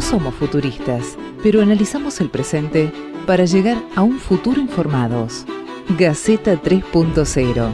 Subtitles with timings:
[0.00, 2.90] No somos futuristas, pero analizamos el presente
[3.26, 5.44] para llegar a un futuro informados.
[5.90, 7.70] Gaceta 3.0,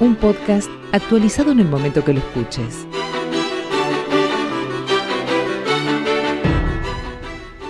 [0.00, 2.84] un podcast actualizado en el momento que lo escuches.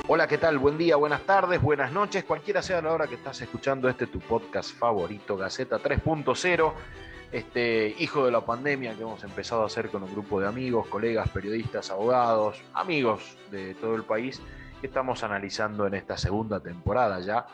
[0.09, 0.59] Hola, ¿qué tal?
[0.59, 4.21] Buen día, buenas tardes, buenas noches, cualquiera sea la hora que estás escuchando este tu
[4.21, 6.73] podcast favorito, Gaceta 3.0
[7.33, 10.87] este hijo de la pandemia que hemos empezado a hacer con un grupo de amigos,
[10.89, 14.41] colegas, periodistas, abogados, amigos de todo el país,
[14.81, 17.47] que estamos analizando en esta segunda temporada ya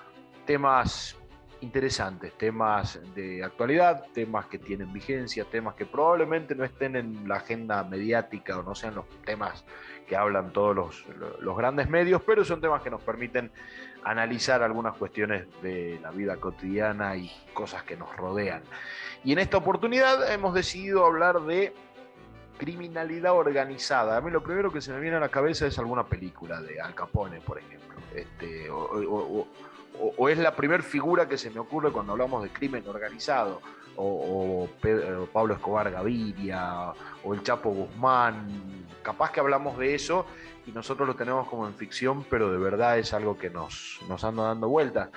[0.45, 1.17] temas
[1.61, 7.37] interesantes, temas de actualidad, temas que tienen vigencia, temas que probablemente no estén en la
[7.37, 9.65] agenda mediática o no sean los temas
[10.07, 11.05] que hablan todos los,
[11.41, 13.51] los, grandes medios, pero son temas que nos permiten
[14.05, 18.63] analizar algunas cuestiones de la vida cotidiana y cosas que nos rodean.
[19.25, 21.75] Y en esta oportunidad hemos decidido hablar de
[22.59, 24.17] criminalidad organizada.
[24.17, 26.81] A mí lo primero que se me viene a la cabeza es alguna película de
[26.81, 27.99] Al Capone, por ejemplo.
[28.15, 33.61] Este, o, es la primera figura que se me ocurre cuando hablamos de crimen organizado.
[33.97, 34.69] O,
[35.33, 36.93] Pablo Escobar Gaviria,
[37.25, 38.87] o el Chapo Guzmán.
[39.03, 40.27] Capaz que hablamos de eso
[40.67, 44.23] y nosotros lo tenemos como en ficción, pero de verdad es algo que nos, nos
[44.23, 45.09] anda dando vueltas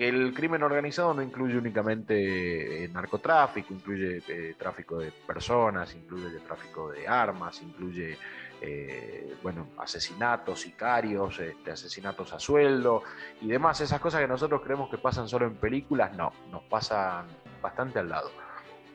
[0.00, 6.38] que el crimen organizado no incluye únicamente eh, narcotráfico, incluye eh, tráfico de personas, incluye
[6.38, 8.16] tráfico de armas, incluye
[8.62, 13.02] eh, bueno, asesinatos, sicarios, este, asesinatos a sueldo
[13.42, 13.82] y demás.
[13.82, 17.26] Esas cosas que nosotros creemos que pasan solo en películas, no, nos pasan
[17.60, 18.30] bastante al lado.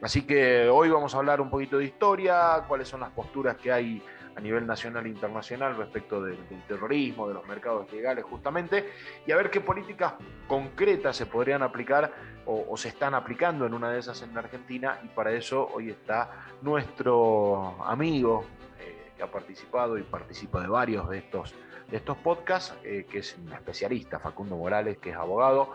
[0.06, 3.72] Así que hoy vamos a hablar un poquito de historia, cuáles son las posturas que
[3.72, 4.04] hay
[4.36, 8.88] a nivel nacional e internacional respecto del, terrorismo, de los mercados legales justamente,
[9.26, 10.14] y a ver qué políticas
[10.48, 12.14] concretas se podrían aplicar
[12.46, 16.30] o, se están aplicando en una de esas en Argentina, y para eso hoy está
[16.62, 18.46] nuestro amigo
[18.80, 21.56] eh, que ha participado y participa de varios de estos,
[21.90, 25.74] de estos podcasts, eh, que es un especialista, Facundo Morales, que es abogado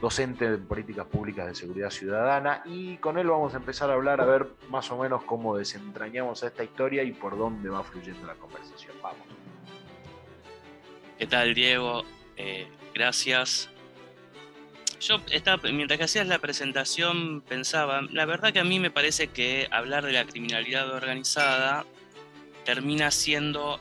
[0.00, 4.20] docente en políticas públicas de seguridad ciudadana y con él vamos a empezar a hablar
[4.20, 8.34] a ver más o menos cómo desentrañamos esta historia y por dónde va fluyendo la
[8.34, 8.96] conversación.
[9.02, 9.20] Vamos.
[11.18, 12.04] ¿Qué tal, Diego?
[12.36, 13.68] Eh, gracias.
[15.00, 19.28] Yo estaba, mientras que hacías la presentación pensaba, la verdad que a mí me parece
[19.28, 21.84] que hablar de la criminalidad organizada
[22.64, 23.80] termina siendo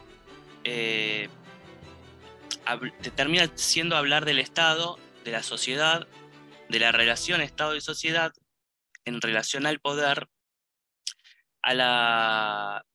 [0.63, 1.29] eh,
[3.15, 4.97] termina siendo hablar del Estado
[5.29, 6.07] de la sociedad,
[6.69, 8.33] de la relación Estado y sociedad
[9.05, 10.27] en relación al poder,
[11.61, 12.85] a la,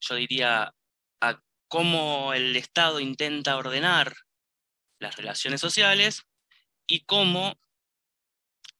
[0.00, 0.74] yo diría,
[1.20, 4.14] a cómo el Estado intenta ordenar
[4.98, 6.22] las relaciones sociales
[6.86, 7.58] y cómo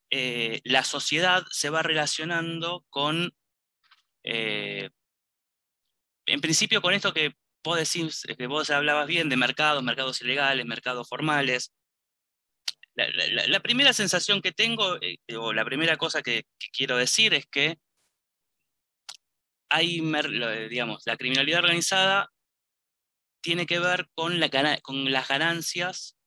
[0.09, 3.35] eh, la sociedad se va relacionando con,
[4.23, 4.89] eh,
[6.25, 10.65] en principio con esto que vos decís, que vos hablabas bien de mercados, mercados ilegales,
[10.65, 11.71] mercados formales,
[12.95, 17.77] la, primera sensación que tengo, eh, o la primera cosa que, quiero decir es que
[19.69, 19.99] hay,
[20.69, 22.31] digamos, la criminalidad organizada
[23.41, 24.49] tiene que ver con, la,
[24.81, 26.17] con las ganancias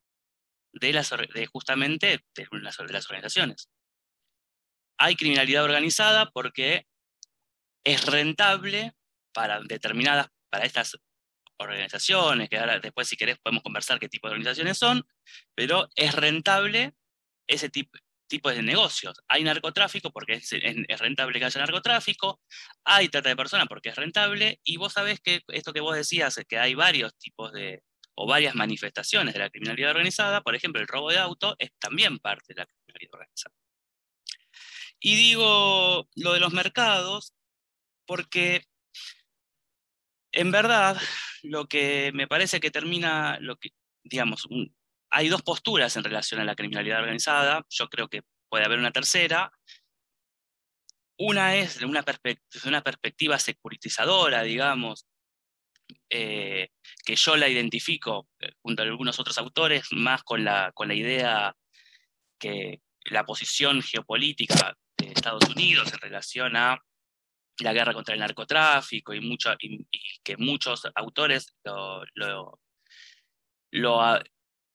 [0.72, 1.12] de, las,
[1.50, 3.70] justamente de las, de las organizaciones.
[4.98, 6.86] Hay criminalidad organizada porque
[7.84, 8.92] es rentable
[9.32, 10.98] para determinadas, para estas
[11.58, 15.04] organizaciones, que ahora después si querés podemos conversar qué tipo de organizaciones son,
[15.54, 16.94] pero es rentable
[17.46, 17.98] ese tipo,
[18.50, 19.22] de negocios.
[19.26, 20.50] Hay narcotráfico porque es,
[20.98, 22.40] rentable que haya narcotráfico,
[22.84, 26.38] hay trata de personas porque es rentable, y vos sabés que esto que vos decías,
[26.46, 27.82] que hay varios tipos de,
[28.14, 32.18] o varias manifestaciones de la criminalidad organizada, por ejemplo, el robo de auto es también
[32.18, 33.54] parte de la criminalidad organizada.
[35.00, 37.32] Y digo lo de los mercados
[38.04, 38.64] porque
[40.32, 41.00] en verdad,
[41.42, 43.70] lo que me parece que termina, lo que,
[44.04, 44.46] digamos,
[45.10, 48.92] hay dos posturas en relación a la criminalidad organizada, yo creo que puede haber una
[48.92, 49.52] tercera.
[51.18, 52.04] Una es una,
[52.64, 55.06] una perspectiva securitizadora, digamos,
[56.10, 56.70] eh,
[57.04, 61.54] que yo la identifico eh, junto a algunos otros autores más con la, idea
[62.38, 66.78] que la posición geopolítica de Estados Unidos en relación a
[67.60, 69.20] la guerra contra el narcotráfico y,
[70.22, 72.60] que muchos autores lo, lo,
[73.72, 74.00] lo,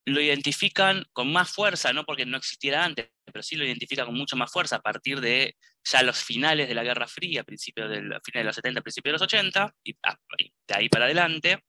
[0.05, 4.35] identifican con más fuerza, no porque no existiera antes, pero sí lo identifican con mucho
[4.35, 8.33] más fuerza a partir de ya los finales de la Guerra Fría, principios del, finales
[8.33, 11.63] de los 70, principios de los 80, y, de ahí para adelante.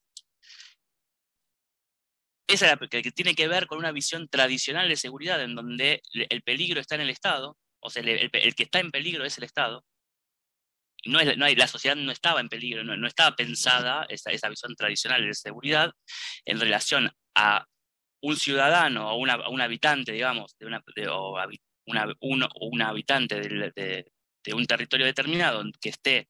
[2.47, 6.41] Esa que, que tiene que ver con una visión tradicional de seguridad en donde el
[6.43, 9.83] peligro está en el Estado, o sea, el que está en peligro es el Estado,
[11.05, 14.75] no, es, no hay, la sociedad no estaba en peligro, no, estaba pensada esa, visión
[14.75, 15.91] tradicional de seguridad
[16.45, 17.65] en relación a
[18.25, 21.37] un ciudadano o una, un habitante, digamos, de una, o
[21.85, 24.05] una, un habitante de,
[24.53, 26.27] un territorio determinado que esté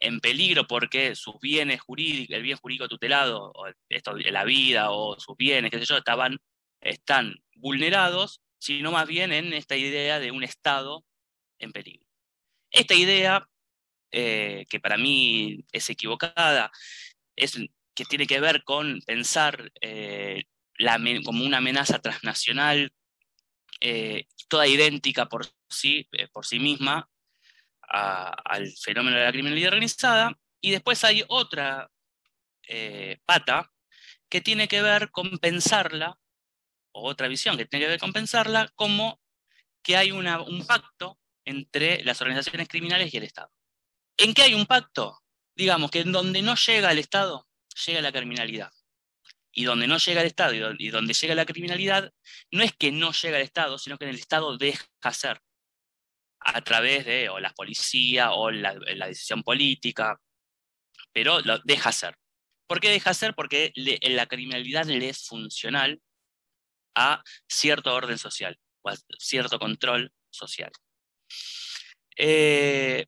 [0.00, 3.52] en peligro porque sus bienes jurídicos, el bien jurídico tutelado,
[3.88, 6.38] esto, la vida o sus bienes, qué sé yo, estaban,
[6.80, 11.04] están vulnerados, sino más bien en esta idea de un Estado
[11.60, 12.06] en peligro.
[12.72, 13.48] Esta idea,
[14.10, 16.72] eh, que para mí es equivocada,
[17.36, 17.56] es
[17.94, 20.42] que tiene que ver con pensar eh,
[21.24, 22.92] como una amenaza transnacional,
[23.80, 27.08] eh, toda idéntica por sí, por sí misma,
[27.80, 30.38] al fenómeno de la criminalidad organizada.
[30.60, 31.90] Y después hay otra
[33.24, 33.72] pata
[34.28, 36.18] que tiene que ver con pensarla,
[36.92, 39.20] o otra visión que tiene que ver con pensarla, como
[39.82, 43.52] que hay una, un pacto entre las organizaciones criminales y el Estado.
[44.16, 45.22] ¿En qué hay un pacto?
[45.54, 47.46] Digamos que en donde no llega el Estado,
[47.86, 48.72] llega la criminalidad.
[49.58, 52.12] Y donde no llega el Estado y donde llega la criminalidad,
[52.50, 55.40] no es que no llega el Estado, sino que el Estado deja hacer
[56.40, 60.20] a través de o la policía o la, decisión política,
[61.12, 62.16] pero lo deja hacer.
[62.68, 63.34] ¿Por qué deja hacer?
[63.34, 66.02] Porque la criminalidad le es funcional
[66.94, 70.70] a cierto orden social o a cierto control social.
[72.18, 73.06] Eh,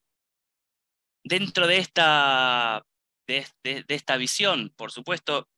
[1.23, 2.83] dentro de esta,
[3.27, 3.47] de,
[3.89, 5.49] esta visión, por supuesto,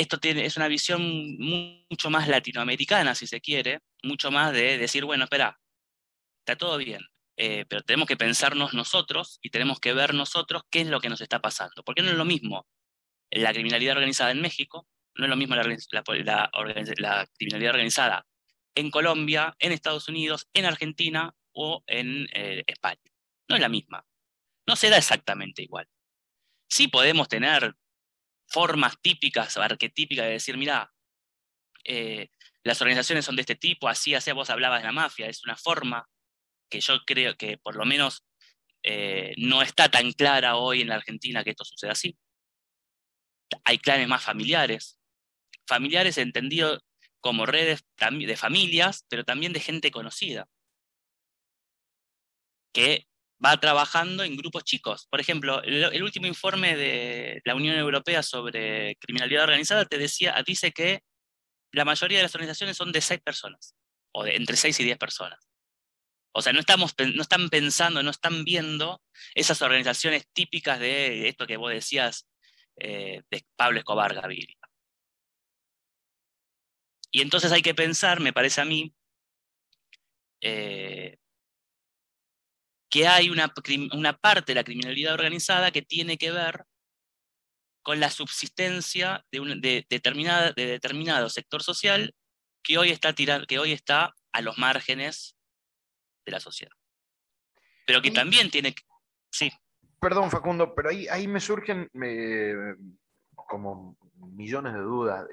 [0.00, 5.24] esto es una visión mucho más latinoamericana, si se quiere, mucho más de decir, bueno,
[5.24, 5.60] espera,
[6.38, 7.02] está todo bien,
[7.36, 11.10] eh, pero tenemos que pensarnos nosotros y tenemos que ver nosotros qué es lo que
[11.10, 11.82] nos está pasando.
[11.84, 12.66] Porque no es lo mismo
[13.30, 18.26] la criminalidad organizada en México, no es lo mismo la, criminalidad organizada
[18.74, 23.12] en Colombia, en Estados Unidos, en Argentina o en eh, España.
[23.48, 24.06] No es la misma.
[24.66, 25.86] No se da exactamente igual.
[26.70, 27.74] Sí podemos tener
[28.50, 30.92] formas típicas arquetípicas de decir, mira,
[31.84, 32.28] eh,
[32.64, 35.56] las organizaciones son de este tipo, así, así vos hablabas de la mafia, es una
[35.56, 36.06] forma
[36.70, 38.24] que yo creo que por lo menos
[38.82, 42.16] eh, no está tan clara hoy en la Argentina que esto suceda así.
[43.64, 44.98] Hay clanes más familiares,
[45.66, 46.80] familiares entendido
[47.20, 50.48] como redes de familias, pero también de gente conocida,
[52.72, 53.06] que
[53.44, 55.06] va trabajando en grupos chicos.
[55.10, 60.72] Por ejemplo, el, último informe de la Unión Europea sobre criminalidad organizada te decía, dice
[60.72, 61.02] que
[61.72, 63.74] la mayoría de las organizaciones son de seis personas,
[64.12, 65.38] o de entre seis y diez personas.
[66.32, 69.02] O sea, no, estamos, no están pensando, no están viendo
[69.34, 72.28] esas organizaciones típicas de esto que vos decías
[72.76, 74.56] eh, de Pablo Escobar Gaviria.
[77.10, 78.94] Y entonces hay que pensar, me parece a mí,
[80.40, 81.16] eh,
[82.90, 83.52] que hay una,
[83.92, 86.64] una, parte de la criminalidad organizada que tiene que ver
[87.82, 92.14] con la subsistencia de, un, de, determinada, de determinado sector social
[92.62, 95.36] que hoy, está que hoy está a los márgenes
[96.26, 96.72] de la sociedad.
[97.86, 98.82] Pero que también tiene que...
[99.30, 99.50] Sí.
[100.00, 101.88] Perdón, Facundo, pero ahí, ahí me surgen
[103.34, 105.26] como millones de dudas.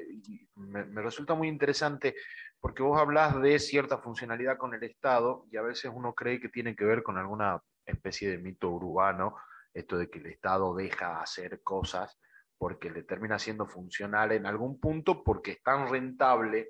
[0.55, 2.15] Me, me, resulta muy interesante
[2.59, 6.49] porque vos hablas de cierta funcionalidad con el Estado y a veces uno cree que
[6.49, 9.37] tiene que ver con alguna especie de mito urbano,
[9.73, 12.17] esto de que el Estado deja hacer cosas
[12.57, 16.69] porque le termina siendo funcional en algún punto porque es tan rentable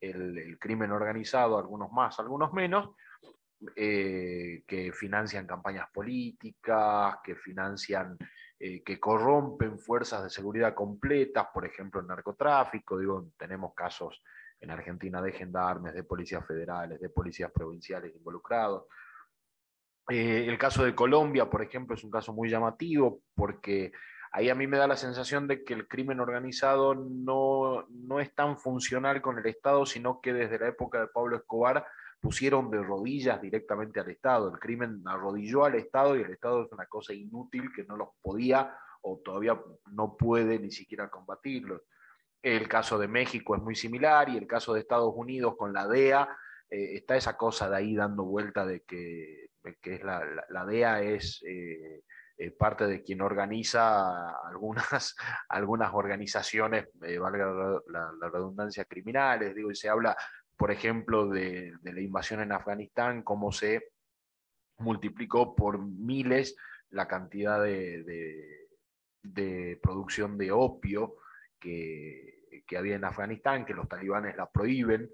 [0.00, 2.90] el, crimen organizado, algunos más, algunos menos,
[3.74, 8.16] eh, que financian campañas políticas, que financian
[8.58, 14.22] eh, que corrompen fuerzas de seguridad completas, por ejemplo, el narcotráfico, digo, tenemos casos
[14.60, 18.84] en Argentina de gendarmes, de policías federales, de policías provinciales involucrados.
[20.08, 23.92] Eh, el caso de Colombia, por ejemplo, es un caso muy llamativo porque
[24.32, 28.34] ahí a mí me da la sensación de que el crimen organizado no, no es
[28.34, 31.86] tan funcional con el Estado, sino que desde la época de Pablo Escobar
[32.20, 34.52] pusieron de rodillas directamente al Estado.
[34.52, 38.08] El crimen arrodilló al Estado y el Estado es una cosa inútil que no los
[38.22, 39.60] podía o todavía
[39.92, 41.82] no puede ni siquiera combatirlos.
[42.46, 45.88] El caso de México es muy similar y el caso de Estados Unidos con la
[45.88, 46.28] DEA,
[46.70, 49.48] eh, está esa cosa de ahí dando vuelta de que,
[49.82, 52.02] que es la, la, DEA es eh,
[52.38, 55.16] eh, parte de quien organiza algunas,
[55.48, 56.88] algunas organizaciones,
[57.20, 57.46] valga
[57.88, 60.16] la, la, redundancia, criminales, digo, y se habla
[60.56, 63.92] por ejemplo, de, la invasión en Afganistán, cómo se
[64.78, 66.56] multiplicó por miles
[66.90, 68.72] la cantidad de,
[69.82, 71.16] producción de opio
[71.60, 72.35] que,
[72.74, 75.10] había en Afganistán, que los talibanes la prohíben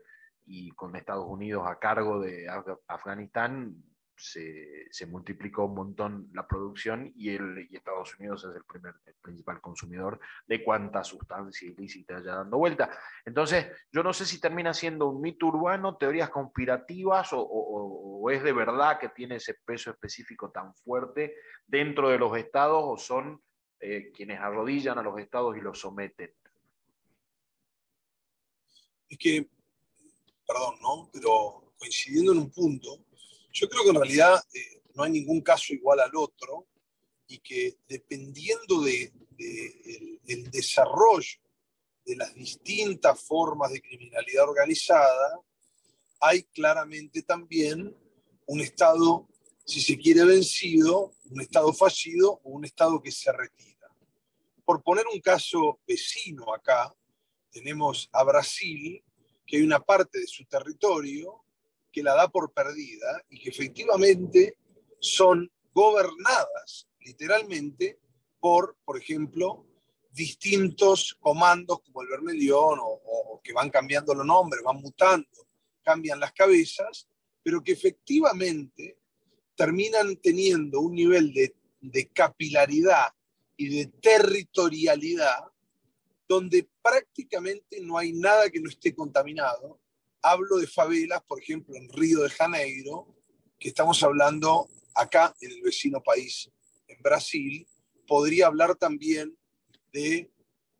[0.47, 2.49] y con Estados Unidos a cargo de
[2.89, 3.77] Afganistán
[4.23, 10.21] se, multiplicó un montón la producción y, el, Estados Unidos es el, primer, principal consumidor
[10.47, 12.91] de cuánta sustancia ilícita haya dando vuelta.
[13.25, 18.53] Entonces, yo no sé si termina siendo un mito urbano, teorías conspirativas o, es de
[18.53, 21.35] verdad que tiene ese peso específico tan fuerte
[21.67, 23.43] dentro de los estados o son
[23.81, 26.33] eh, quienes arrodillan a los estados y los someten.
[29.13, 29.47] Es que,
[30.47, 31.11] perdón, ¿no?
[31.13, 33.05] Pero coincidiendo en un punto,
[33.53, 36.67] yo creo que en realidad eh, no hay ningún caso igual al otro
[37.27, 41.39] y que dependiendo del de, desarrollo
[42.07, 45.39] de las distintas formas de criminalidad organizada,
[46.19, 47.95] hay claramente también
[48.47, 49.29] un Estado,
[49.67, 53.95] si se quiere, vencido, un Estado fallido o un Estado que se retira.
[54.65, 56.95] Por poner un caso vecino acá,
[57.53, 59.03] tenemos a Brasil,
[59.47, 61.45] que hay una parte de su territorio
[61.93, 64.57] que la da por perdida y que efectivamente
[64.99, 67.99] son gobernadas literalmente
[68.41, 69.67] por, por ejemplo,
[70.11, 75.29] distintos comandos como el Vermelión o, que van cambiando los nombres, van mutando,
[75.83, 77.09] cambian las cabezas,
[77.43, 78.99] pero que efectivamente
[79.57, 83.09] terminan teniendo un nivel de, de capilaridad
[83.57, 85.52] y de territorialidad
[86.33, 89.83] donde prácticamente no hay nada que no esté contaminado
[90.23, 93.09] hablo de favelas, por ejemplo, en Río de Janeiro,
[93.59, 96.51] que estamos hablando acá en el vecino país,
[96.87, 97.67] en Brasil.
[98.07, 99.37] Podría hablar también
[99.93, 100.31] de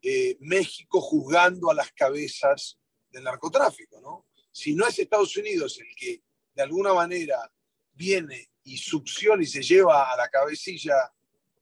[0.01, 2.79] eh, México juzgando a las cabezas
[3.11, 4.25] del narcotráfico, ¿no?
[4.51, 6.21] Si no es Estados Unidos el que
[6.53, 7.51] de alguna manera
[7.93, 10.95] viene y succiona y se lleva a la cabecilla,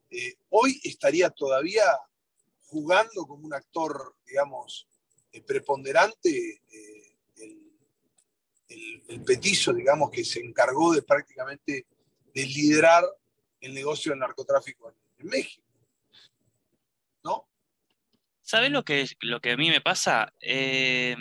[0.09, 1.83] eh, hoy estaría todavía
[2.71, 4.87] jugando como un actor, digamos,
[5.33, 6.61] eh, preponderante
[9.07, 11.85] el, petizo, digamos, que se encargó de prácticamente
[12.33, 13.03] de liderar
[13.59, 15.67] el negocio del narcotráfico en, México.
[17.23, 17.47] ¿No?
[18.41, 20.33] ¿Sabes lo que, lo que a mí me pasa?
[20.39, 21.17] Eh,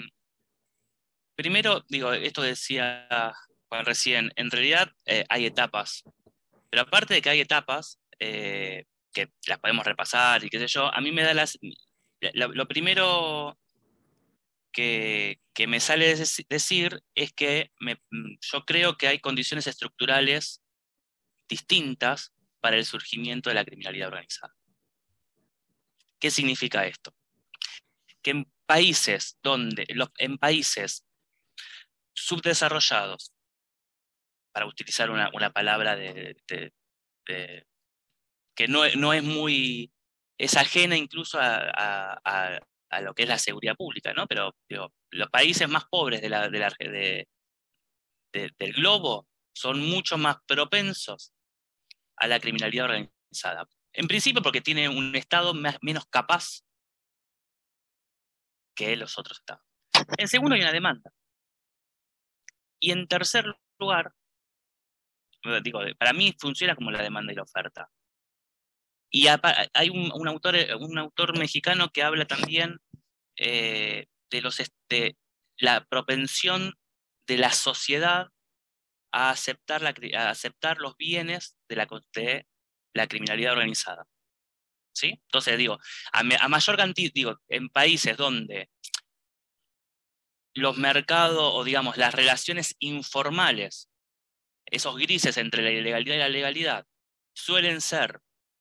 [1.34, 3.34] primero, digo, esto decía
[3.68, 6.04] Juan recién, en realidad eh, hay etapas,
[6.70, 10.92] pero aparte de que hay etapas, eh, que las podemos repasar y qué sé yo,
[10.92, 11.58] a mí me da las...
[12.20, 13.58] lo primero
[14.72, 16.16] que, me sale
[16.48, 20.62] decir es que mm, yo creo que hay condiciones estructurales
[21.48, 24.54] distintas para el surgimiento de la criminalidad organizada.
[26.18, 27.14] ¿Qué significa esto?
[28.22, 29.86] Que en países donde,
[30.18, 31.06] en países
[32.12, 33.32] subdesarrollados,
[34.52, 36.36] para utilizar una, palabra de,
[38.60, 39.90] que no, es muy,
[40.38, 44.26] es ajena incluso a, a lo que es la seguridad pública, ¿no?
[44.26, 47.26] Pero los países más pobres del
[48.74, 51.32] globo son mucho más propensos
[52.16, 53.68] a la criminalidad organizada.
[53.92, 56.62] En principio porque tiene un Estado menos capaz
[58.76, 59.64] que los otros Estados.
[60.18, 61.12] En segundo hay una demanda.
[62.80, 64.12] Y en tercer lugar,
[65.62, 67.90] digo, para mí funciona como la demanda y la oferta.
[69.10, 72.78] Y hay un, autor, eh, un autor mexicano que habla también
[73.36, 74.62] eh, de, los,
[75.58, 76.74] la propensión
[77.26, 78.28] de la sociedad
[79.12, 79.94] a aceptar, la,
[80.30, 81.88] aceptar los bienes de la,
[82.94, 84.06] la criminalidad organizada.
[84.92, 85.20] ¿Sí?
[85.24, 85.78] Entonces, digo,
[86.12, 88.70] a, mayor cantidad, digo, en países donde
[90.54, 93.88] los mercados o, digamos, las relaciones informales,
[94.66, 96.86] esos grises entre la ilegalidad y la legalidad,
[97.34, 98.20] suelen ser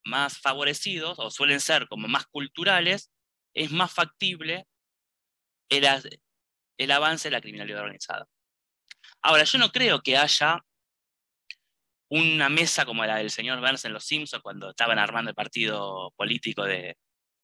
[0.09, 3.11] más favorecidos o suelen ser como más culturales,
[3.53, 4.67] es más factible
[5.69, 8.27] el, avance de la criminalidad organizada.
[9.21, 10.59] Ahora, yo no creo que haya
[12.09, 16.11] una mesa como la del señor Burns en Los Simpsons cuando estaban armando el partido
[16.17, 16.97] político de,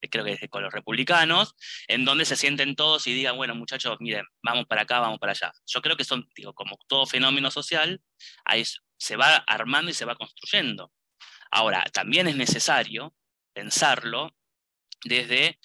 [0.10, 1.56] creo que es con los republicanos,
[1.88, 5.32] en donde se sienten todos y digan, bueno, muchachos, miren, vamos para acá, vamos para
[5.32, 5.52] allá.
[5.66, 8.02] Yo creo que son, como todo fenómeno social,
[8.46, 8.64] ahí
[8.98, 10.92] se va armando y se va construyendo.
[11.52, 13.14] Ahora, también es necesario
[13.54, 14.36] pensarlo
[15.04, 15.60] desde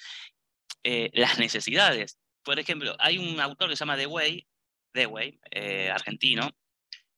[0.84, 2.18] eh, las necesidades.
[2.42, 4.46] Por ejemplo, hay un autor que se llama Dewey,
[4.94, 6.50] Dewey eh, argentino,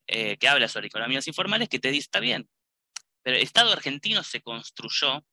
[0.07, 2.49] eh, que habla sobre economías informales, que te dice, está bien,
[3.23, 5.25] pero el Estado argentino se construyó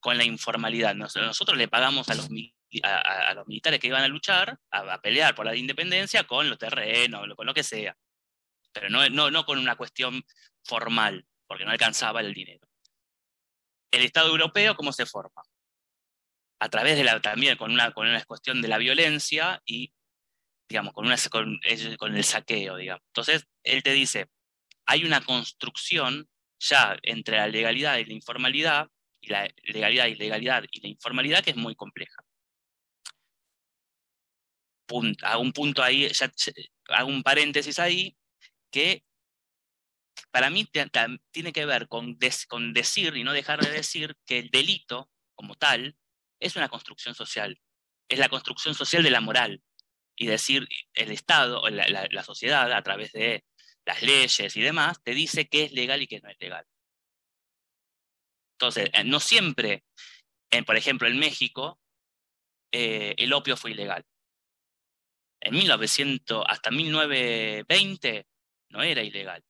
[0.00, 0.94] con la informalidad.
[0.94, 6.24] nosotros le pagamos a los, militares que iban a luchar, a, pelear por la independencia,
[6.24, 7.96] con los terrenos, con lo que sea,
[8.72, 10.22] pero no, no con una cuestión
[10.62, 12.68] formal porque no alcanzaba el dinero.
[13.90, 15.42] El Estado europeo, ¿cómo se forma?
[16.60, 19.92] A través de la, también con una, con una cuestión de la violencia y,
[20.68, 21.58] digamos, con, una, con,
[22.14, 23.02] el saqueo, digamos.
[23.08, 24.26] Entonces, él te dice,
[24.86, 26.28] hay una construcción
[26.60, 28.88] ya entre la legalidad y la informalidad,
[29.20, 32.22] y la legalidad y legalidad y la informalidad que es muy compleja.
[35.22, 36.08] hago un punto ahí,
[36.88, 38.16] hago un paréntesis ahí,
[38.70, 39.02] que
[40.38, 40.70] para mí
[41.32, 45.96] tiene que ver con, decir y no dejar de decir que el delito como tal
[46.38, 47.60] es una construcción social,
[48.08, 49.64] es la construcción social de la moral.
[50.14, 53.44] Y decir, el Estado, la, la, sociedad, a través de
[53.84, 56.64] las leyes y demás, te dice qué es legal y qué no es legal.
[58.52, 59.82] Entonces, eh, no siempre,
[60.64, 61.80] por ejemplo, en México,
[62.70, 64.04] eh, el opio fue ilegal.
[65.40, 68.28] En 1900, hasta 1920,
[68.68, 69.42] no era ilegal,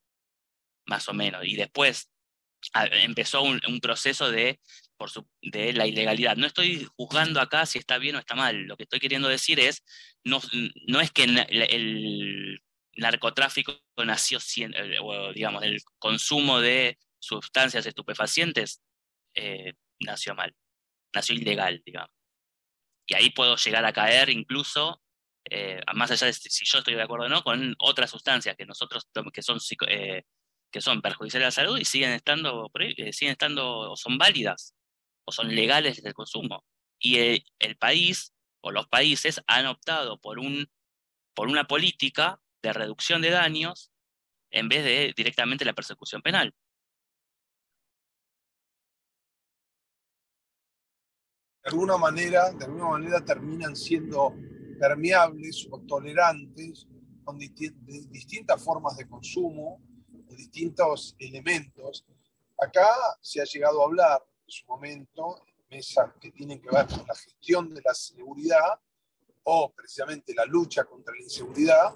[0.89, 1.45] más o menos.
[1.45, 2.11] Y después
[2.75, 4.59] empezó un, proceso de,
[4.97, 5.11] por
[5.43, 6.37] de la ilegalidad.
[6.37, 8.63] No estoy juzgando acá si está bien o está mal.
[8.63, 9.85] Lo que estoy queriendo decir es,
[10.25, 10.41] no,
[10.87, 12.61] no es que el,
[12.97, 14.99] narcotráfico nació, eh,
[15.33, 18.83] digamos, el consumo de sustancias estupefacientes
[19.35, 20.53] eh, nació mal,
[21.15, 22.11] nació ilegal, digamos.
[23.07, 25.01] Y ahí puedo llegar a caer incluso,
[25.49, 28.67] eh, más allá de si yo estoy de acuerdo o no, con otras sustancias que
[28.67, 30.25] nosotros, que son, eh,
[30.71, 32.71] que son perjudiciales a la salud y siguen estando,
[33.13, 34.75] siguen estando, o son válidas,
[35.25, 36.65] o son legales el consumo.
[36.99, 37.19] Y
[37.59, 40.71] el, país, o los países, han optado por, un,
[41.35, 43.93] por una política de reducción de daños
[44.51, 46.55] en vez de directamente la persecución penal.
[51.69, 54.35] de alguna manera, de alguna manera terminan siendo
[54.81, 56.87] permeables o tolerantes
[57.25, 59.79] con distintas formas de consumo,
[60.29, 62.05] de distintos elementos.
[62.59, 62.89] Acá
[63.21, 67.15] se ha llegado a hablar en su momento, mesas que tienen que ver con la
[67.15, 68.81] gestión de la seguridad
[69.45, 71.95] o precisamente la lucha contra la inseguridad,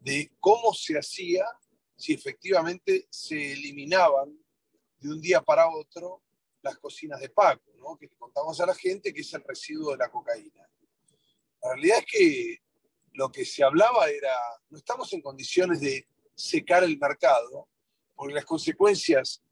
[0.00, 1.44] de cómo se hacía
[1.96, 4.38] si efectivamente se eliminaban
[4.98, 6.22] de un día para otro
[6.62, 7.96] las cocinas de Paco, ¿no?
[7.96, 10.68] que le contamos a la gente que es el residuo de la cocaína.
[11.62, 12.62] La realidad es que
[13.12, 14.34] lo que se hablaba era,
[14.70, 17.68] no estamos en condiciones de secar el mercado,
[18.14, 19.42] porque las consecuencias,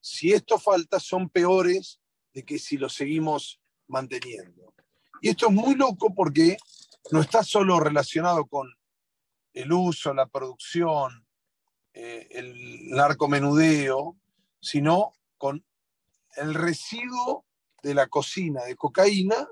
[0.00, 2.00] si esto falta, son peores
[2.32, 4.74] de que si lo seguimos manteniendo.
[5.20, 6.56] Y esto es muy loco porque
[7.10, 8.68] no está solo relacionado con
[9.52, 11.26] el uso, la producción,
[11.92, 14.16] eh, el narcomenudeo,
[14.60, 15.64] sino con
[16.36, 17.44] el residuo
[17.82, 19.48] de la cocina de cocaína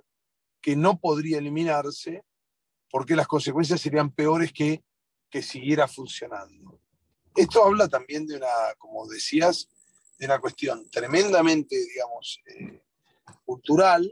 [0.61, 2.25] que no podría eliminarse
[2.91, 4.83] porque las consecuencias serían peores que
[5.31, 6.80] que siguiera funcionando.
[7.35, 9.69] Esto habla también de una, como decías,
[10.19, 12.83] de una cuestión tremendamente, digamos, eh,
[13.45, 14.11] cultural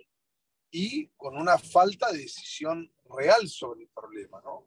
[0.70, 4.66] y con una falta de decisión real sobre el problema, ¿no?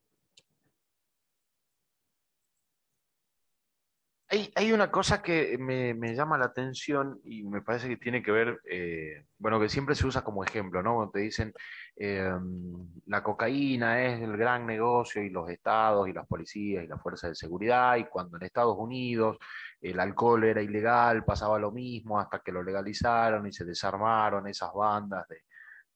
[4.55, 8.61] Hay, una cosa que me, llama la atención y me parece que tiene que ver,
[8.63, 10.95] eh, bueno, que siempre se usa como ejemplo, ¿no?
[10.95, 11.53] Cuando te dicen
[11.97, 12.31] eh,
[13.07, 17.31] la cocaína es el gran negocio y los estados y las policías y las fuerzas
[17.31, 19.37] de seguridad y cuando en Estados Unidos
[19.81, 24.71] el alcohol era ilegal pasaba lo mismo hasta que lo legalizaron y se desarmaron esas
[24.73, 25.41] bandas de,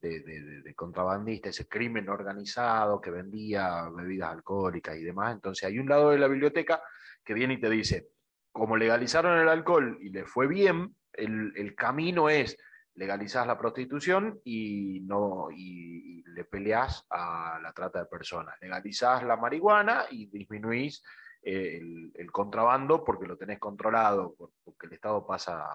[0.02, 5.34] de, contrabandistas, ese crimen organizado que vendía bebidas alcohólicas y demás.
[5.34, 6.82] Entonces hay un lado de la biblioteca
[7.24, 8.10] que viene y te dice,
[8.56, 12.58] como legalizaron el alcohol y le fue bien, el, camino es
[12.94, 18.56] legalizar la prostitución y, no, y, le peleas a la trata de personas.
[18.62, 21.04] Legalizás la marihuana y disminuís
[21.44, 21.82] eh,
[22.14, 25.68] el, contrabando porque lo tenés controlado, porque el Estado pasa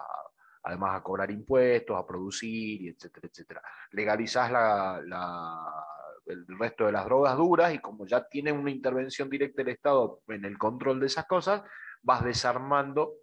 [0.63, 3.61] además a cobrar impuestos, a producir, etcétera, etcétera.
[3.91, 4.51] Legalizás
[6.25, 10.21] el resto de las drogas duras y como ya tiene una intervención directa del Estado
[10.29, 11.61] en el control de esas cosas,
[12.01, 13.13] vas desarmando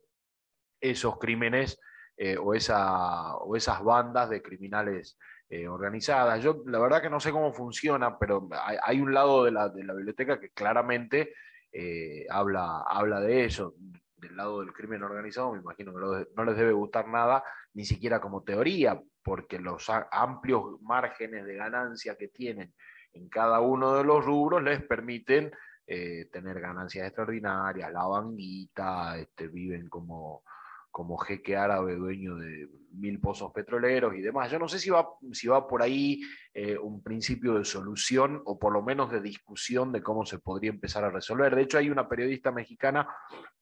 [0.81, 1.81] esos crímenes
[2.17, 6.43] eh, o, esa, o, esas bandas de criminales eh, organizadas.
[6.43, 8.49] Yo la verdad que no sé cómo funciona, pero
[8.85, 11.35] hay, un lado de la, de la, biblioteca que claramente
[11.73, 13.75] eh, habla, habla de eso.
[14.17, 18.21] Del lado del crimen organizado, me imagino que no les debe gustar nada, ni siquiera
[18.21, 22.75] como teoría, porque los amplios márgenes de ganancia que tienen
[23.13, 25.53] en cada uno de los rubros les permiten
[25.91, 30.43] eh, tener ganancias extraordinarias, la banguita, este, viven como,
[30.91, 34.51] como jeque árabe dueño de mil pozos petroleros y demás.
[34.51, 36.21] Yo no sé si va, si va por ahí
[36.53, 40.69] eh, un principio de solución o por lo menos de discusión de cómo se podría
[40.69, 41.57] empezar a resolver.
[41.57, 43.09] De hecho, hay una periodista mexicana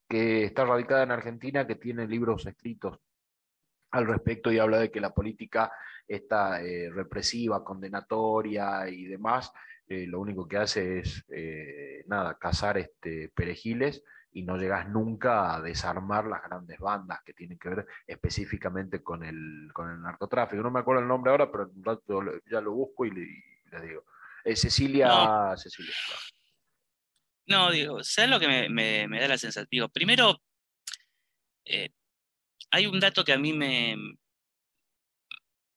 [0.09, 2.99] que está radicada en Argentina que tiene libros escritos
[3.93, 5.71] al respecto y habla de que la política
[6.09, 9.53] está eh, represiva, condenatoria y demás,
[9.89, 15.55] eh, lo único que hace es, eh, nada, cazar este, perejiles y no llegas nunca
[15.55, 20.63] a desarmar las grandes bandas que tienen que ver específicamente con el, con el narcotráfico.
[20.63, 21.71] No me acuerdo el nombre ahora, pero
[22.51, 24.05] ya lo busco y le, digo.
[24.55, 25.09] Cecilia.
[25.09, 25.57] No.
[25.57, 25.95] Cecilia.
[27.47, 29.69] No, digo, ¿sabes lo que me, da la sensación?
[29.71, 30.43] Digo, primero,
[31.65, 31.91] eh,
[32.73, 33.97] hay un dato que a mí me,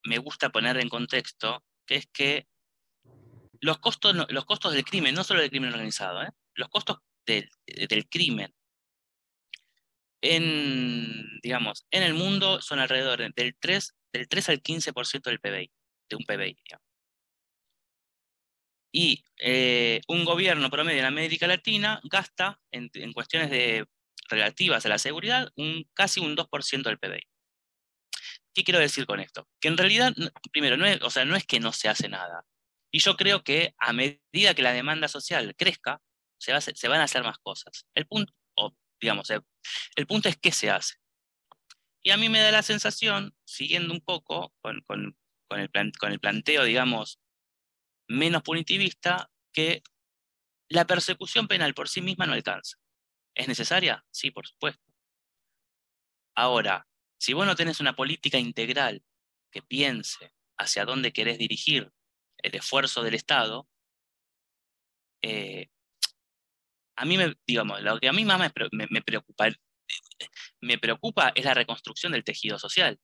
[0.04, 2.49] me gusta poner en contexto, que es que
[3.60, 6.30] los costos, los costos del crimen, no solo del crimen organizado, ¿eh?
[6.54, 7.48] los costos del,
[8.08, 8.52] crimen
[10.22, 15.70] en, digamos, en el mundo son alrededor del 3, del 3 al 15% del PBI,
[16.08, 16.56] de un PBI.
[18.92, 23.86] Y eh, un gobierno promedio en América Latina gasta en, cuestiones
[24.28, 27.22] relativas a la seguridad un, casi un 2% del PBI.
[28.52, 29.48] ¿Qué quiero decir con esto?
[29.60, 30.12] Que en realidad,
[30.50, 32.44] primero, o sea, no es que no se hace nada.
[32.90, 36.00] Y yo creo que a medida que la demanda social crezca,
[36.38, 37.86] se, van a hacer más cosas.
[37.94, 38.32] El punto,
[39.00, 40.96] digamos, el, punto es qué se hace.
[42.02, 46.64] Y a mí me da la sensación, siguiendo un poco con, el, con el planteo,
[46.64, 47.20] digamos,
[48.08, 49.82] menos punitivista, que
[50.68, 52.78] la persecución penal por sí misma no alcanza.
[53.34, 54.04] ¿Es necesaria?
[54.10, 54.82] Sí, por supuesto.
[56.34, 59.04] Ahora, si vos no tenés una política integral
[59.52, 61.92] que piense hacia dónde querés dirigir
[62.42, 63.68] el esfuerzo del Estado,
[65.22, 65.68] eh,
[66.96, 69.48] a mí, me, digamos, lo que a mí más me, preocupa,
[70.60, 72.98] me preocupa es la reconstrucción del tejido social.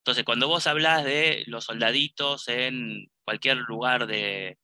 [0.00, 4.58] Entonces, cuando vos hablas de los soldaditos en cualquier lugar de,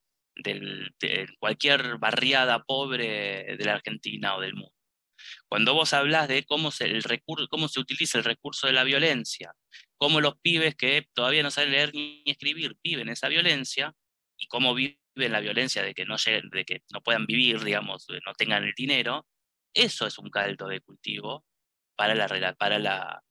[1.38, 4.72] cualquier barriada pobre de la Argentina o del mundo,
[5.48, 7.04] cuando vos hablas de cómo se, el
[7.48, 9.52] cómo se utiliza el recurso de la violencia,
[9.96, 13.94] cómo los pibes que todavía no saben leer ni escribir viven esa violencia
[14.38, 18.06] y cómo viven la violencia de que no lleguen, de que no puedan vivir, digamos,
[18.24, 19.26] no tengan el dinero,
[19.74, 21.44] eso es un caldo de cultivo
[21.96, 23.22] para la para la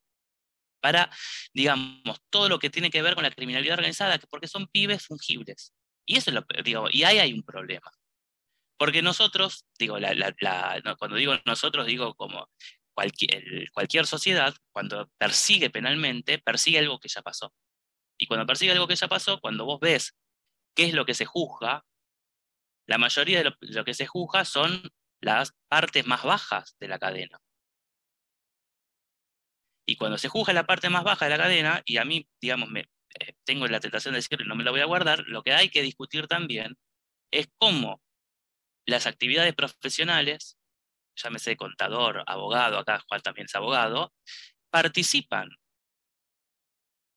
[0.81, 1.09] para
[1.53, 5.73] digamos todo lo que tiene que ver con la criminalidad organizada, porque son pibes fungibles.
[6.07, 7.91] Y eso es lo digo, y ahí hay un problema.
[8.77, 9.97] Porque nosotros, digo,
[10.99, 12.49] cuando digo nosotros, digo como
[12.95, 17.53] cualquier, sociedad, cuando persigue penalmente, persigue algo que ya pasó.
[18.17, 20.15] Y cuando persigue algo que ya pasó, cuando vos ves
[20.75, 21.85] qué es lo que se juzga,
[22.87, 24.89] la mayoría de lo, que se juzga son
[25.21, 27.39] las partes más bajas de la cadena.
[29.87, 32.69] Y cuando se juzga la parte más baja de la cadena, y a mí, digamos,
[32.75, 35.69] eh, tengo la tentación de decir, no me lo voy a guardar, lo que hay
[35.69, 36.77] que discutir también
[37.31, 38.01] es cómo
[38.85, 40.54] las actividades profesionales,
[41.15, 44.13] llámese contador, abogado, acá Juan también es abogado,
[44.69, 45.49] participan,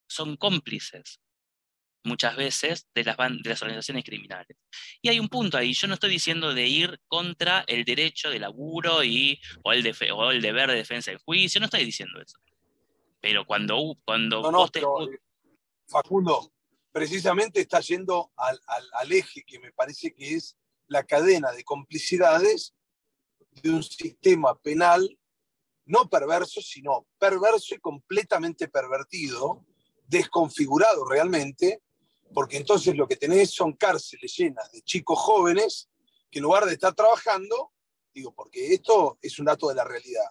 [0.09, 1.21] son cómplices
[2.05, 4.57] muchas veces de las, de las organizaciones criminales.
[5.03, 8.39] Y hay un punto ahí, yo no estoy diciendo de ir contra el derecho de
[8.39, 12.39] laburo y, o, el, o el deber de defensa del juicio, no estoy diciendo eso.
[13.21, 14.81] Pero cuando, cuando vos te...
[14.81, 15.21] Eh,
[15.87, 16.53] Facundo,
[16.93, 18.59] precisamente está yendo al,
[18.93, 20.57] al eje que me parece que es
[20.87, 22.75] la cadena de complicidades
[23.63, 25.19] de un sistema penal
[25.89, 29.65] no perverso, sino perverso y completamente pervertido,
[30.07, 31.83] desconfigurado realmente,
[32.35, 35.89] porque entonces lo que tenés son cárceles llenas de chicos jóvenes
[36.31, 37.73] que en lugar de estar trabajando,
[38.13, 40.31] digo, porque esto es un dato de la realidad.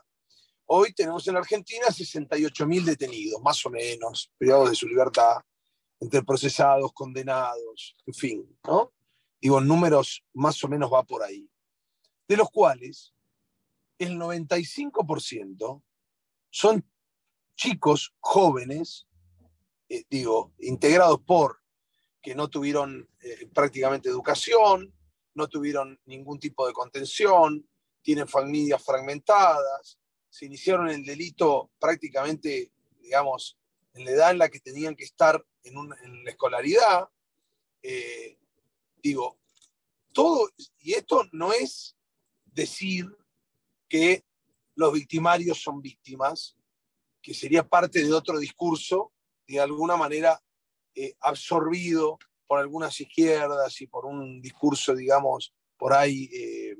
[0.68, 5.38] Hoy tenemos en Argentina 68.000 detenidos, más o menos, privados de su libertad,
[6.00, 8.94] entre procesados, condenados, en fin, ¿no?
[9.42, 11.50] Digo, números más o menos va por ahí.
[12.28, 13.14] De los cuales
[14.00, 15.84] el 95%
[16.50, 16.90] son
[17.56, 19.08] chicos jóvenes,
[19.90, 21.62] eh, digo, integrados por
[22.22, 24.94] que no tuvieron eh, prácticamente educación,
[25.34, 27.68] no tuvieron ningún tipo de contención,
[28.02, 33.58] tienen familias fragmentadas, se iniciaron el delito prácticamente, digamos,
[33.94, 35.90] en la edad en la que tenían que estar en,
[36.24, 37.10] la escolaridad.
[37.82, 38.38] Eh,
[39.02, 39.40] digo,
[40.12, 41.96] todo, y esto no es
[42.46, 43.06] decir
[43.88, 44.24] que
[44.76, 46.56] los victimarios son víctimas,
[47.22, 49.12] que sería parte de otro discurso,
[49.48, 50.42] de alguna manera
[50.96, 56.76] eh, absorbido por algunas izquierdas y por un discurso, digamos, por ahí, eh,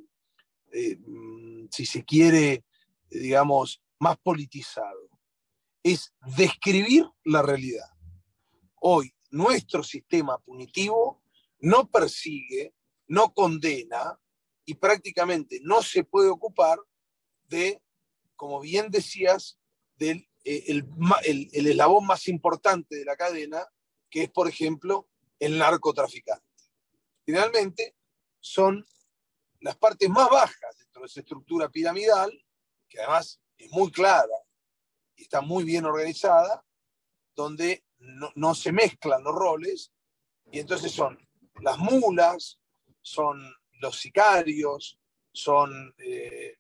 [0.72, 2.64] eh, mm, si se quiere,
[3.10, 5.10] digamos, más politizado.
[5.84, 7.90] Es describir la realidad.
[8.76, 11.22] Hoy nuestro sistema punitivo
[11.60, 12.74] no persigue,
[13.08, 14.20] no condena
[14.66, 16.80] y prácticamente no se puede ocupar
[17.48, 17.82] de,
[18.36, 19.60] como bien decías,
[19.96, 20.88] del el,
[21.52, 23.66] el eslabón más importante de la cadena,
[24.10, 26.46] que es, por ejemplo, el narcotraficante.
[27.26, 27.96] Finalmente,
[28.40, 28.86] son
[29.60, 32.32] las partes más bajas dentro de esa estructura piramidal
[32.88, 34.36] que además es muy clara
[35.16, 36.64] y está muy bien organizada,
[37.36, 39.92] donde no, se mezclan los roles,
[40.52, 41.18] y entonces son
[41.62, 42.60] las mulas,
[43.02, 43.42] son
[43.82, 45.00] los sicarios,
[45.32, 46.57] son eh,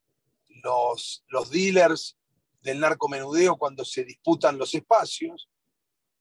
[0.67, 2.17] los, los dealers
[2.61, 5.49] del narcomenudeo cuando se disputan los espacios,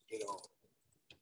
[0.08, 0.40] pero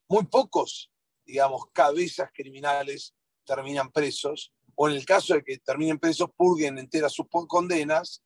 [0.08, 0.90] muy pocos,
[1.24, 3.14] digamos, cabezas criminales
[3.46, 8.22] terminan presos, o en el caso de que terminen presos, purguen enteras sus condenas,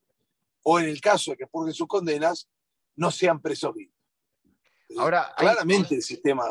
[0.65, 2.49] o en el caso de que purguen sus condenas,
[2.97, 3.95] no sean presos vivos.
[4.97, 6.45] Ahora, claramente el sistema,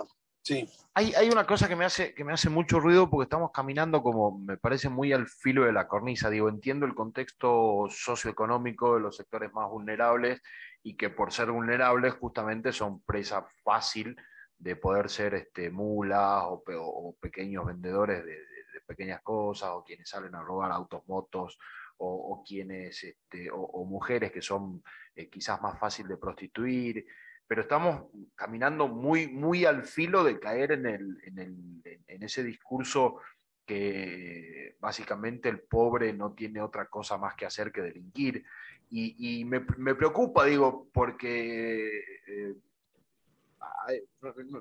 [0.47, 0.69] sí.
[0.93, 4.01] Hay, hay, una cosa que me, hace, que me hace mucho ruido porque estamos caminando
[4.01, 6.29] como, me parece, muy al filo de la cornisa.
[6.29, 10.41] Digo, entiendo el contexto socioeconómico de los sectores más vulnerables
[10.81, 14.15] y que por ser vulnerables justamente son presa fácil
[14.57, 18.38] de poder ser este, mulas o, pequeños vendedores de,
[18.86, 21.60] pequeñas cosas o quienes salen a robar autos, motos
[21.97, 24.81] o, quienes, este, o, mujeres que son
[25.13, 27.05] eh, quizás más fácil de prostituir
[27.47, 28.03] pero estamos
[28.36, 33.17] caminando muy, muy al filo de caer en, el, en, el, en ese discurso
[33.65, 38.43] que básicamente el pobre no tiene otra cosa más que hacer que delinquir.
[38.89, 42.55] Y, y me, me, preocupa, digo, porque eh,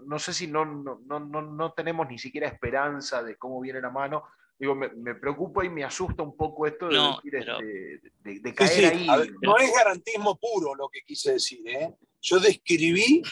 [0.05, 3.91] no, sé si no, no, no, no tenemos ni siquiera esperanza de cómo viene la
[3.91, 4.25] mano,
[4.59, 6.97] digo, me, me, preocupa y me asusta un poco esto de,
[7.31, 9.07] decir, de, caer ahí.
[9.43, 11.61] no es garantismo puro lo que quise decir.
[11.69, 11.95] ¿eh?
[12.27, 13.23] Yo describí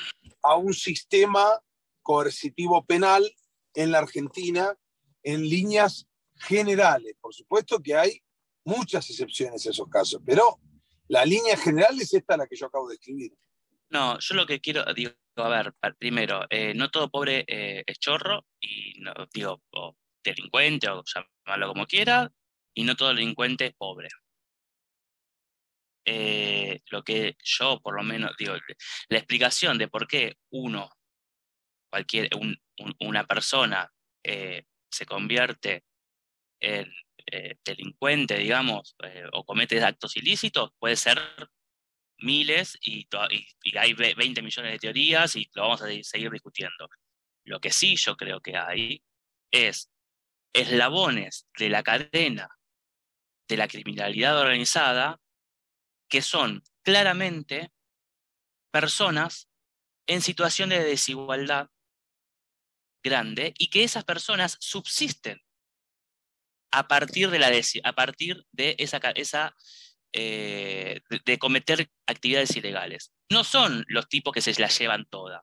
[0.44, 1.60] a un sistema
[2.00, 3.28] coercitivo penal
[3.74, 4.72] en la Argentina
[5.24, 7.16] en líneas generales.
[7.20, 8.22] Por supuesto que hay
[8.64, 10.60] muchas excepciones a esos casos, pero
[11.08, 13.32] la línea general es esta la que yo acabo de escribir.
[13.90, 17.98] No, yo lo que quiero, digo, a ver, primero, eh, no todo pobre eh, es
[17.98, 19.60] chorro, y no, digo,
[20.22, 22.30] delincuente o llamarlo como quiera,
[22.72, 24.08] y no todo delincuente es pobre.
[26.06, 28.54] Eh, lo que yo, por lo menos, digo,
[29.08, 30.90] la explicación de por qué uno,
[31.90, 32.28] cualquier,
[33.00, 33.90] una persona
[34.22, 35.84] eh, se convierte
[36.60, 36.92] en
[37.26, 38.96] eh, delincuente, digamos,
[39.32, 41.18] o comete actos ilícitos, puede ser
[42.18, 43.08] miles y,
[43.62, 46.88] y, hay 20 millones de teorías y lo vamos a seguir discutiendo.
[47.44, 49.02] Lo que sí yo creo que hay
[49.50, 49.90] es
[50.52, 52.48] eslabones de la cadena
[53.48, 55.20] de la criminalidad organizada
[56.08, 57.72] que son claramente
[58.70, 59.48] personas
[60.06, 61.70] en situación de desigualdad
[63.02, 65.40] grande y que esas personas subsisten
[66.72, 67.52] a partir de, la
[67.84, 69.54] a partir de esa, esa
[70.12, 73.12] eh, de, cometer actividades ilegales.
[73.30, 75.42] No son los tipos que se las llevan todas,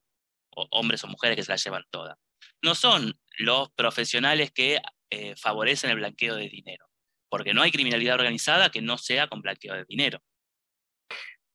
[0.49, 2.17] o hombres o mujeres que se las llevan todas.
[2.61, 6.89] No son los profesionales que eh, favorecen el blanqueo de dinero,
[7.29, 10.21] porque no hay criminalidad organizada que no sea con blanqueo de dinero.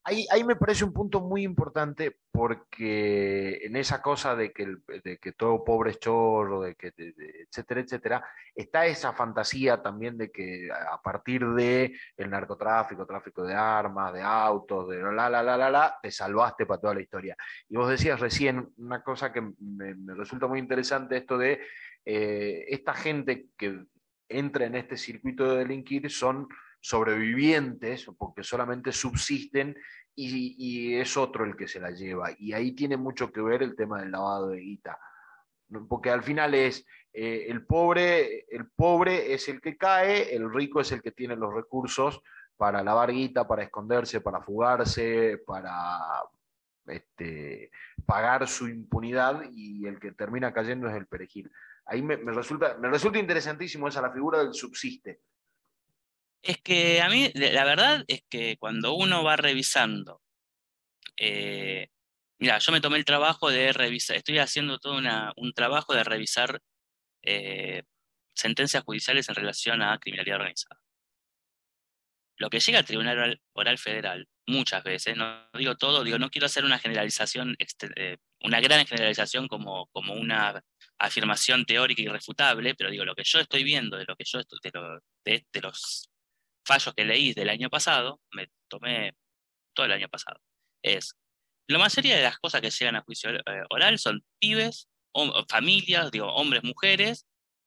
[0.08, 5.18] Ahí, ahí, me parece un punto muy importante porque en esa cosa de que, de
[5.18, 10.68] que todo pobre es chorro, de que, etcétera, etcétera, está esa fantasía también de que
[10.70, 15.70] a partir de el narcotráfico, tráfico de armas, de autos, de la, la, la, la,
[15.70, 17.36] la, te salvaste para toda la historia.
[17.68, 21.60] Y vos decías recién una cosa que me, me resulta muy interesante, esto de
[22.04, 23.82] eh, esta gente que
[24.28, 26.46] entra en este circuito de delinquir son
[26.80, 29.76] sobrevivientes porque solamente subsisten
[30.14, 32.30] y, es otro el que se la lleva.
[32.38, 34.98] Y ahí tiene mucho que ver el tema del lavado de guita.
[35.88, 40.80] Porque al final es eh, el, pobre, el pobre es el que cae, el rico
[40.80, 42.22] es el que tiene los recursos
[42.56, 45.98] para lavar guita, para esconderse, para fugarse, para
[46.86, 47.70] este,
[48.06, 51.50] pagar su impunidad y el que termina cayendo es el perejil
[51.86, 55.20] ahí me, resulta, me resulta interesantísimo esa la figura del subsiste.
[56.42, 60.22] Es que a mí, la verdad es que cuando uno va revisando,
[61.16, 61.88] eh,
[62.38, 65.00] mira, yo me tomé el trabajo de revisar, estoy haciendo todo
[65.36, 66.60] un trabajo de revisar
[67.22, 67.82] eh,
[68.34, 70.80] sentencias judiciales en relación a criminalidad organizada.
[72.38, 76.46] Lo que llega al Tribunal Oral Federal, muchas veces, no digo todo, digo, no quiero
[76.46, 77.56] hacer una generalización,
[77.96, 80.62] eh, una gran generalización como, como una
[80.98, 84.40] afirmación teórica irrefutable, pero digo, lo que yo estoy viendo de lo que yo
[85.24, 86.10] de, de, los
[86.66, 89.14] fallos que leí del año pasado, me tomé
[89.74, 90.40] todo el año pasado,
[90.82, 91.14] es
[91.68, 94.88] la mayoría de las cosas que llegan a juicio eh, oral son pibes,
[95.48, 97.26] familias, digo, hombres, mujeres,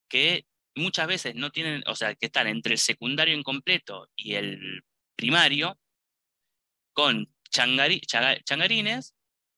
[0.09, 4.83] que muchas veces no tienen, o sea, que están entre el secundario incompleto y el
[5.15, 5.79] primario,
[6.93, 9.15] con changarines,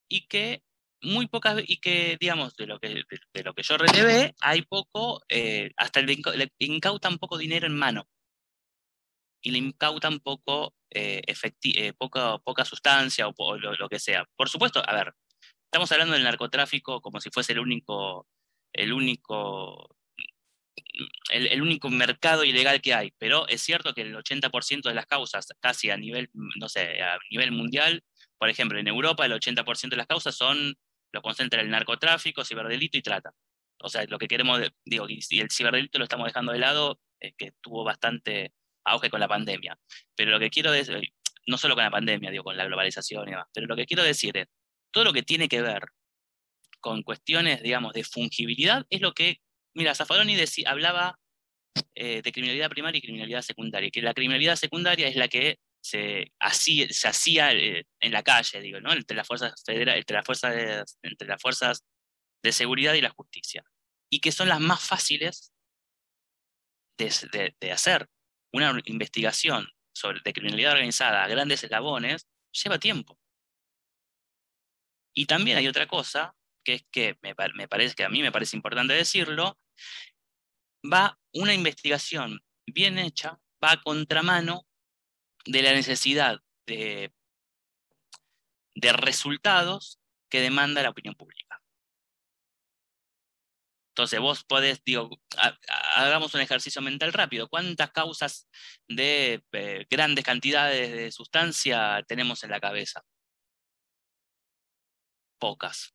[0.09, 0.63] y que
[1.03, 2.89] muy pocas y que digamos de lo que
[3.33, 6.21] de, lo que yo relevé hay poco eh, hasta le,
[6.59, 8.07] incautan poco dinero en mano
[9.41, 14.25] y le incautan poco eh, eh, poca, poca sustancia o, lo, que sea.
[14.35, 15.13] Por supuesto, a ver,
[15.65, 18.27] estamos hablando del narcotráfico como si fuese el único,
[18.73, 19.95] el único,
[21.31, 25.47] el, único mercado ilegal que hay, pero es cierto que el 80% de las causas,
[25.59, 28.03] casi a nivel, no sé, a nivel mundial,
[28.37, 30.75] por ejemplo, en Europa el 80% de las causas son,
[31.13, 33.33] lo concentra el narcotráfico, ciberdelito y trata.
[33.83, 37.33] O sea, lo que queremos, digo, y el ciberdelito lo estamos dejando de lado, es
[37.37, 38.53] que tuvo bastante
[38.85, 39.77] auge con la pandemia.
[40.15, 40.99] Pero lo que quiero decir,
[41.47, 44.03] no solo con la pandemia, digo, con la globalización y demás, pero lo que quiero
[44.03, 44.47] decir es,
[44.91, 45.83] todo lo que tiene que ver
[46.79, 49.37] con cuestiones, digamos, de fungibilidad es lo que,
[49.73, 51.17] mira, Zaffaroni hablaba
[51.95, 56.31] eh, de criminalidad primaria y criminalidad secundaria, que la criminalidad secundaria es la que se,
[56.39, 58.91] hacía, se hacía eh, en la calle, digo, ¿no?
[58.91, 61.83] entre las fuerzas federales, entre las fuerzas de, entre las fuerzas
[62.43, 63.63] de seguridad y la justicia,
[64.11, 65.53] y que son las más fáciles
[66.97, 68.07] de hacer
[68.53, 73.17] una investigación sobre, de criminalidad organizada a grandes eslabones lleva tiempo.
[75.13, 77.35] Y también hay otra cosa, que es que me,
[77.67, 79.59] parece que a mí me parece importante decirlo,
[80.91, 84.65] va una investigación bien hecha, va a contramano
[85.45, 87.11] de la necesidad de,
[88.75, 91.50] de resultados que demanda la opinión pública.
[93.91, 95.09] Entonces vos podés, digo,
[95.97, 97.49] hagamos un ejercicio mental rápido.
[97.49, 98.49] ¿Cuántas causas
[98.87, 103.03] de eh, grandes cantidades de sustancia tenemos en la cabeza?
[105.37, 105.93] Pocas.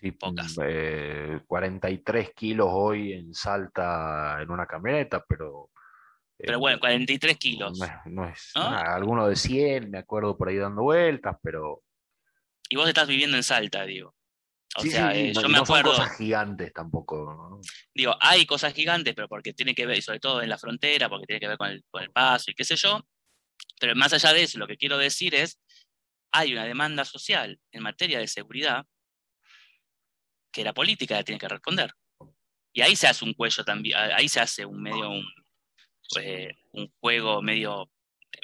[0.00, 0.54] Sí, pocas.
[0.54, 5.70] 43 eh, kilos hoy en Salta en una camioneta, pero...
[6.38, 7.78] Pero bueno, 43 eh, kilos.
[8.04, 11.82] No es, alguno de 100, me acuerdo por ahí dando vueltas, pero...
[12.68, 14.15] Y vos estás viviendo en Salta, digo.
[14.78, 15.94] O sea, eh, yo me acuerdo.
[15.94, 17.60] Son cosas gigantes tampoco.
[17.94, 21.08] Digo, hay cosas gigantes, pero porque tiene que ver, y sobre todo en la frontera,
[21.08, 23.00] porque tiene que ver con el, con el paso y qué sé yo.
[23.80, 25.58] Pero más allá de eso, lo que quiero decir es,
[26.32, 28.84] hay una demanda social en materia de seguridad
[30.52, 31.92] que la política tiene que responder.
[32.72, 35.24] Y ahí se hace un cuello también, ahí se hace un medio, un,
[36.10, 37.90] pues, un juego medio,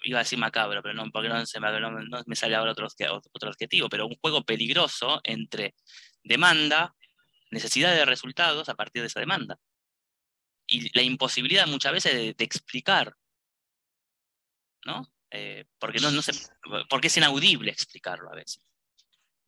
[0.04, 2.86] iba a decir macabro, pero no, porque no, se me, no me sale ahora otro,
[2.86, 5.74] otro adjetivo, pero un juego peligroso entre
[6.22, 6.94] demanda,
[7.50, 9.58] necesidad de resultados a partir de esa demanda.
[10.66, 13.14] Y la imposibilidad muchas veces de, explicar,
[14.86, 15.06] ¿no?
[15.30, 16.20] Eh, porque, no, no
[16.88, 18.62] porque es inaudible explicarlo a veces.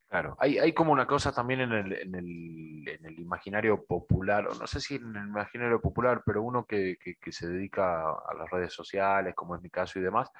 [0.08, 4.46] Claro, hay, hay como una cosa también en el, en, el, en el, imaginario popular,
[4.46, 8.34] o no sé si en el imaginario popular, pero uno que, que, se dedica a
[8.38, 10.30] las redes sociales, como es mi caso y demás,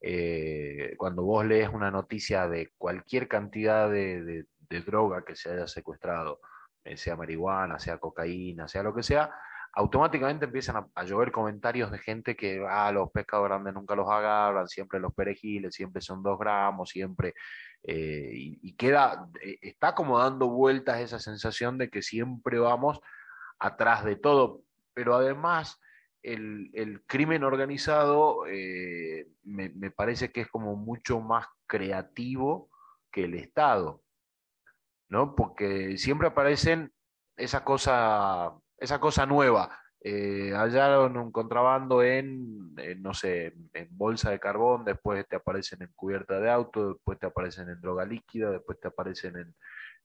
[0.00, 6.40] eh, cuando vos lees una noticia de cualquier cantidad de droga que se haya secuestrado,
[6.84, 9.30] eh, sea marihuana, sea cocaína, sea lo que sea,
[9.72, 14.68] automáticamente empiezan a, llover comentarios de gente que ah, los pescados grandes nunca los agarran,
[14.68, 17.34] siempre los perejiles, siempre son dos gramos, siempre.
[17.82, 23.00] Eh, y, queda, eh, está como dando vueltas esa sensación de que siempre vamos
[23.58, 24.62] atrás de todo,
[24.94, 25.80] pero además
[26.22, 28.44] el, el crimen organizado
[29.44, 32.70] me, me, parece que es como mucho más creativo
[33.10, 34.02] que el Estado.
[35.08, 35.34] ¿No?
[35.34, 36.92] Porque siempre aparecen
[37.36, 39.78] esa cosa, esa cosa nueva.
[40.00, 45.92] Eh, hallaron un contrabando en, no sé, en bolsa de carbón, después te aparecen en
[45.96, 49.54] cubierta de auto, después te aparecen en droga líquida, después te aparecen en,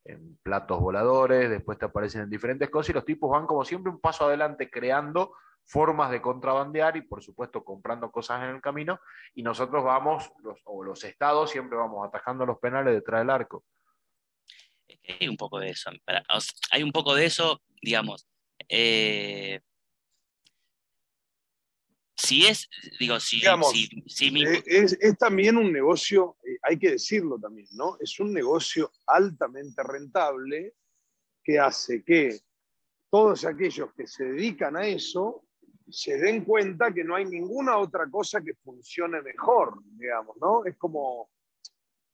[0.06, 3.92] en platos voladores, después te aparecen en diferentes cosas y los tipos van como siempre
[3.92, 5.36] un paso adelante creando
[5.66, 9.00] formas de contrabandear y por supuesto comprando cosas en el camino
[9.36, 13.64] y nosotros vamos, los, o los estados siempre vamos atajando los penales detrás del arco
[15.20, 15.92] hay un poco de eso.
[16.72, 18.28] Hay un poco de eso, digamos.
[18.70, 19.60] Eh,
[22.16, 27.98] si es, digo, si, eh, es, también un negocio, eh, hay que decirlo también, ¿no?
[28.00, 30.76] Es un negocio altamente rentable
[31.44, 32.40] que hace que
[33.10, 35.44] todos aquellos que se dedican a eso
[35.90, 40.64] se den cuenta que no hay ninguna otra cosa que funcione mejor, digamos, ¿no?
[40.64, 41.30] Es como,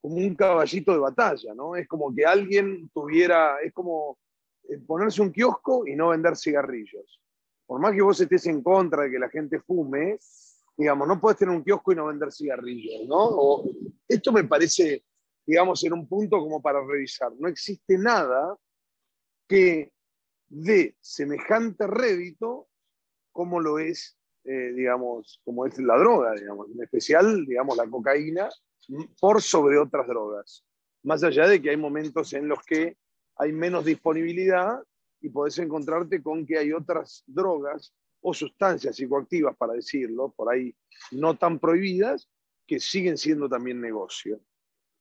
[0.02, 1.76] como un caballito de batalla, ¿no?
[1.76, 4.18] Es como que alguien tuviera, es como
[4.70, 7.22] eh, ponerse un kiosco y no vender cigarrillos.
[7.66, 10.20] Por más que vos estés en contra de que la gente fume,
[10.78, 13.64] digamos, no puedes tener un kiosco y no vender cigarrillos, ¿no?
[14.08, 15.04] esto me parece,
[15.46, 17.34] digamos, en un punto como para revisar.
[17.38, 18.56] No existe nada
[19.48, 19.92] que
[20.48, 22.68] dé semejante rédito
[23.32, 28.50] como lo es, eh, digamos, como es la droga, digamos, en especial, digamos, la cocaína,
[29.20, 30.66] por sobre otras drogas.
[31.04, 32.98] Más allá de que hay momentos en los que
[33.36, 34.80] hay menos disponibilidad
[35.22, 40.76] y podés encontrarte con que hay otras drogas o sustancias psicoactivas, para decirlo, por ahí
[41.12, 42.30] no tan prohibidas,
[42.66, 44.42] que siguen siendo también negocio.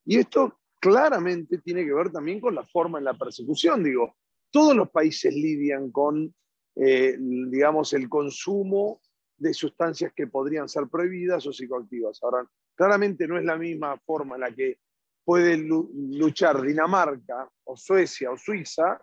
[0.05, 3.83] Y esto claramente tiene que ver también con la forma en la persecución.
[3.83, 4.17] Digo,
[4.51, 6.33] todos los países lidian con,
[6.77, 9.01] eh, digamos, el consumo
[9.37, 12.23] de sustancias que podrían ser prohibidas o psicoactivas.
[12.23, 14.79] Ahora, claramente no es la misma forma en la que
[15.25, 19.01] puede luchar Dinamarca o Suecia o Suiza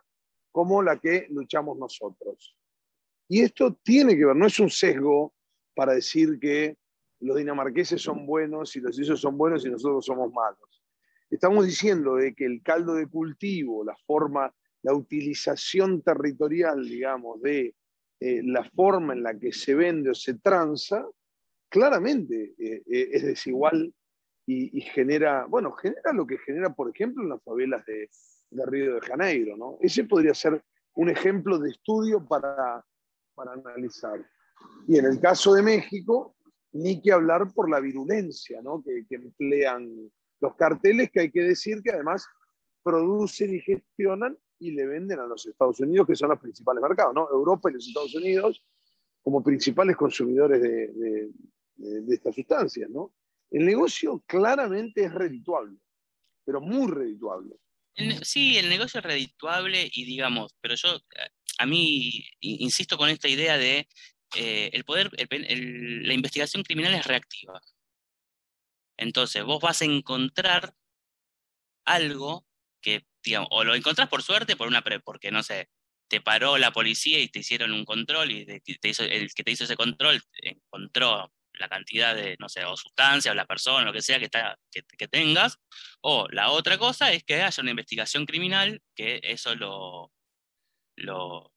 [0.52, 2.56] como la que luchamos nosotros.
[3.28, 5.34] Y esto tiene que ver, no es un sesgo
[5.76, 6.78] para decir que
[7.20, 10.84] los dinamarqueses son buenos y los suizos son buenos y nosotros somos malos.
[11.30, 14.54] Estamos diciendo de que el caldo de cultivo, la forma,
[14.84, 17.76] la utilización territorial, digamos, de
[18.20, 21.08] eh, la forma en la que se vende o se tranza,
[21.74, 23.92] claramente eh, eh, es desigual
[24.46, 28.10] y, genera, bueno, genera lo que genera, por ejemplo, en las favelas de,
[28.52, 29.78] de Río de Janeiro, ¿no?
[29.82, 30.62] Ese podría ser
[30.96, 32.86] un ejemplo de estudio para,
[33.34, 34.24] para analizar.
[34.88, 36.36] Y en el caso de México,
[36.74, 38.84] ni que hablar por la virulencia ¿no?
[38.84, 40.12] que, emplean
[40.42, 42.28] los carteles, que hay que decir que además
[42.84, 47.16] producen y gestionan y le venden a los Estados Unidos, que son los principales mercados,
[47.16, 47.30] ¿no?
[47.32, 48.62] Europa y los Estados Unidos
[49.24, 51.32] como principales consumidores de, de,
[52.10, 53.14] estas sustancias, ¿no?
[53.52, 55.78] El negocio claramente es redituable,
[56.46, 57.56] pero muy redituable.
[58.24, 61.00] Sí, el negocio es redituable y digamos, pero yo
[61.60, 63.88] a mí insisto con esta idea de
[64.36, 67.62] eh, el poder, la investigación criminal es reactiva.
[68.98, 70.74] Entonces, vos vas a encontrar
[71.86, 72.46] algo
[72.82, 75.70] que, digamos, o lo encontrás por suerte, por una porque no sé,
[76.08, 79.76] te paró la policía y te hicieron un control y el que te hizo ese
[79.76, 84.20] control encontró la cantidad de, no sé, o sustancia, o la persona, lo que sea
[84.20, 85.58] que, está, que, tengas,
[86.02, 90.12] o la otra cosa es que haya una investigación criminal que eso lo,
[90.98, 91.54] lo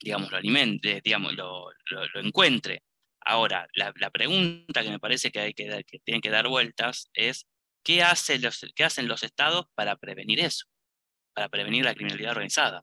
[0.00, 2.82] digamos, lo alimente, digamos, lo, lo, encuentre.
[3.20, 7.10] Ahora, la, la, pregunta que me parece que, hay que, que tienen que dar vueltas
[7.14, 7.46] es,
[7.84, 10.66] ¿qué, hace los, ¿qué hacen los estados para prevenir eso?
[11.34, 12.82] Para prevenir la criminalidad organizada.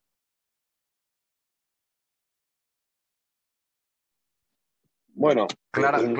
[5.18, 6.14] Bueno, claramente,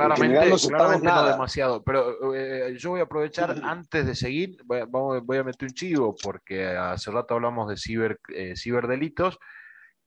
[0.72, 5.44] no demasiado, pero eh, yo voy a aprovechar antes de seguir, voy a, voy a,
[5.44, 9.38] meter un chivo porque hace rato hablamos de ciber, eh, ciberdelitos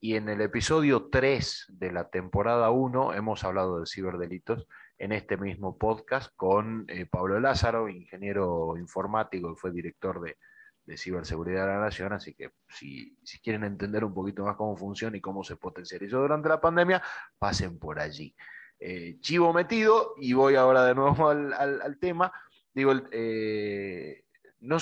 [0.01, 4.67] y en el episodio 3 de la temporada 1 hemos hablado de ciberdelitos
[4.97, 10.35] en este mismo podcast con eh, Pablo Lázaro, ingeniero informático y fue director de,
[10.83, 14.75] de ciberseguridad de la nación, así que si, si, quieren entender un poquito más cómo
[14.75, 17.01] funciona y cómo se potencializó durante la pandemia,
[17.39, 18.35] pasen por allí.
[18.83, 22.33] Eh, chivo metido y voy ahora de nuevo al, tema.
[22.73, 24.23] Digo, eh,
[24.59, 24.79] no,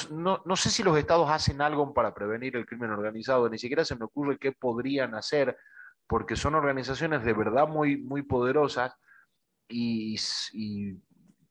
[0.56, 4.06] sé si los estados hacen algo para prevenir el crimen organizado, ni siquiera se me
[4.06, 5.58] ocurre qué podrían hacer,
[6.08, 8.95] porque son organizaciones de verdad muy, muy poderosas
[9.68, 10.18] y,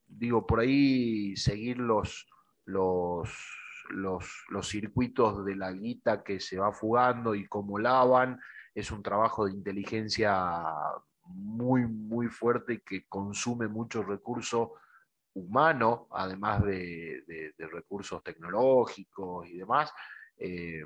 [0.07, 2.27] digo, por ahí seguir los,
[2.65, 3.31] los,
[3.91, 8.41] los, circuitos de la guita que se va fugando y cómo lavan,
[8.75, 10.65] es un trabajo de inteligencia
[11.29, 14.74] muy, muy fuerte que consume mucho recurso
[15.35, 19.93] humano, además de, recursos tecnológicos y demás.
[20.37, 20.85] Eh,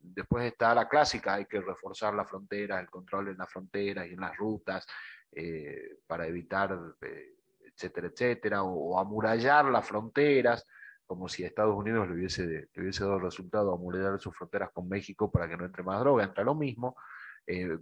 [0.00, 4.12] después está la clásica, hay que reforzar la frontera, el control en las fronteras y
[4.12, 4.86] en las rutas
[5.32, 7.34] eh, para evitar, eh,
[7.74, 10.66] etcétera, etcétera, o, amurallar las fronteras,
[11.06, 14.88] como si a Estados Unidos le hubiese, le hubiese dado resultado amurallar sus fronteras con
[14.88, 16.96] México para que no entre más droga, entra lo mismo,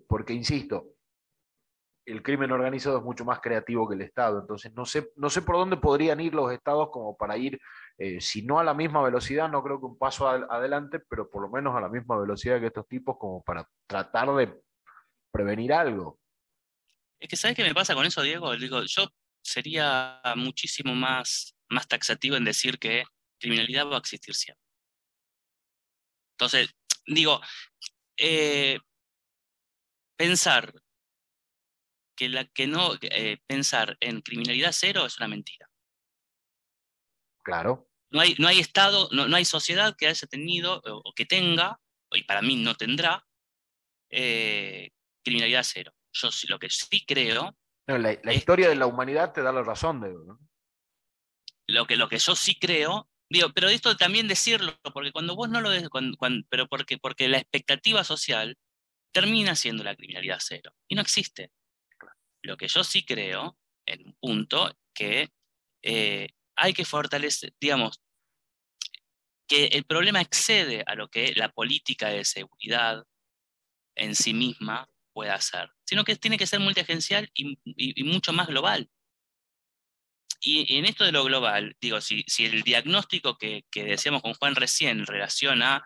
[0.09, 0.95] porque, insisto,
[2.11, 4.41] el crimen organizado es mucho más creativo que el Estado.
[4.41, 7.61] Entonces, no sé, no sé por dónde podrían ir los estados como para ir,
[7.99, 11.43] eh, si no a la misma velocidad, no creo que un paso adelante, pero por
[11.43, 14.61] lo menos a la misma velocidad que estos tipos, como para tratar de
[15.33, 16.19] prevenir algo.
[17.19, 18.57] Es que, ¿sabes qué me pasa con eso, Diego?
[18.57, 19.09] Digo, yo
[19.43, 23.05] sería muchísimo más, más taxativo en decir que
[23.39, 24.65] criminalidad va a existir siempre.
[26.35, 26.71] Entonces,
[27.07, 27.41] digo,
[28.17, 28.79] eh,
[30.17, 30.73] pensar
[32.21, 35.67] que, la, que no eh, pensar en criminalidad cero es una mentira.
[37.43, 37.89] Claro.
[38.11, 41.81] No hay, no hay Estado, no, no hay sociedad que haya tenido o, que tenga,
[42.13, 43.27] y para mí no tendrá,
[44.11, 44.91] eh,
[45.25, 45.93] criminalidad cero.
[46.13, 47.57] Yo lo que sí creo.
[47.87, 50.13] la, historia de la humanidad te da la razón, de,
[51.69, 55.49] Lo que, lo que yo sí creo Digo, pero esto también decirlo, porque cuando vos
[55.49, 55.89] no lo des,
[56.49, 58.59] pero porque, porque la expectativa social
[59.13, 60.73] termina siendo la criminalidad cero.
[60.89, 61.53] Y no existe.
[62.43, 65.31] Lo que yo sí creo, en un punto, que
[65.83, 68.01] eh, hay que fortalecer, digamos,
[69.49, 73.05] que el problema excede a lo que la política de seguridad
[73.97, 78.89] en sí misma puede hacer, sino que tiene que ser multiagencial y, mucho más global.
[80.41, 85.05] y, en esto de lo global, digo, si, el diagnóstico que, decíamos con Juan recién
[85.05, 85.85] relaciona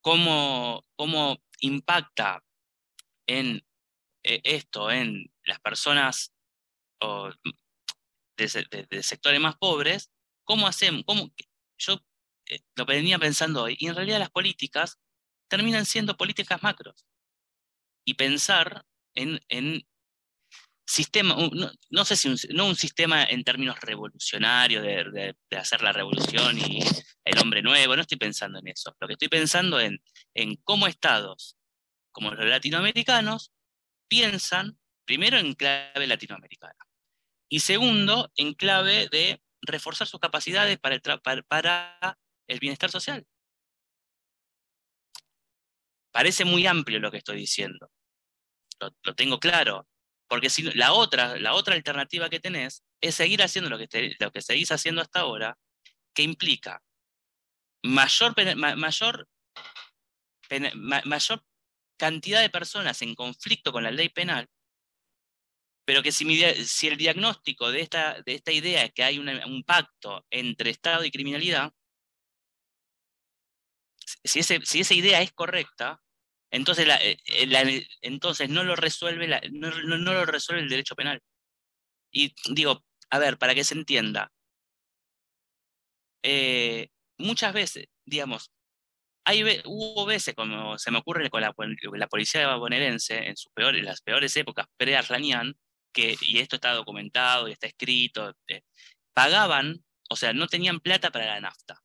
[0.00, 2.42] cómo, cómo impacta
[3.26, 3.64] en
[4.22, 6.32] esto en las personas
[8.36, 10.10] de, sectores más pobres,
[10.44, 11.04] ¿cómo hacemos?
[11.06, 11.30] Cómo,
[11.78, 12.00] yo
[12.46, 14.98] eh, lo venía pensando hoy, y en realidad las políticas
[15.48, 17.06] terminan siendo políticas macros.
[18.04, 19.86] Y pensar en, en
[20.86, 21.36] sistema,
[21.90, 26.58] no, sé si un, no un sistema en términos revolucionarios, de, de, hacer la revolución
[26.58, 26.80] y
[27.24, 28.96] el hombre nuevo, no estoy pensando en eso.
[29.00, 30.02] Lo que estoy pensando en,
[30.34, 31.56] en cómo estados
[32.12, 33.52] como los latinoamericanos
[34.10, 36.84] piensan primero en clave latinoamericana
[37.48, 41.02] y segundo en clave de reforzar sus capacidades para el,
[41.46, 43.26] para el bienestar social.
[46.12, 47.90] Parece muy amplio lo que estoy diciendo.
[48.80, 49.86] Lo, tengo claro.
[50.28, 54.32] Porque si, la, otra, la otra alternativa que tenés es seguir haciendo lo que, lo
[54.32, 55.56] que seguís haciendo hasta ahora,
[56.14, 56.82] que implica
[57.82, 58.34] mayor,
[58.76, 59.28] mayor,
[61.04, 61.44] mayor
[62.00, 64.48] cantidad de personas en conflicto con la ley penal,
[65.84, 66.24] pero que si,
[66.88, 71.10] el diagnóstico de esta, de esta idea es que hay un pacto entre Estado y
[71.10, 71.72] criminalidad,
[74.24, 76.00] si, ese, si esa idea es correcta,
[76.50, 81.22] entonces, eh, eh, entonces no, lo resuelve no, lo resuelve el derecho penal.
[82.12, 84.32] Y digo, a ver, para que se entienda,
[86.22, 86.88] eh,
[87.18, 88.50] muchas veces, digamos,
[89.30, 91.54] hay, hubo veces, como se me ocurre con la,
[91.94, 95.54] la policía bonaerense, en sus peores, las peores épocas pre-Arlanian,
[95.92, 98.62] que, y esto está documentado y está escrito, eh,
[99.12, 101.80] pagaban, o sea, no tenían plata para la nafta.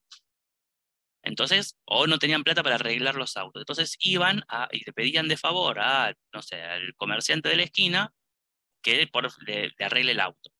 [1.23, 3.61] Entonces, o no tenían plata para arreglar los autos.
[3.61, 7.63] Entonces iban a, y le pedían de favor a, no sé, al comerciante de la
[7.63, 8.13] esquina
[8.83, 10.51] que por, le, arregle el auto.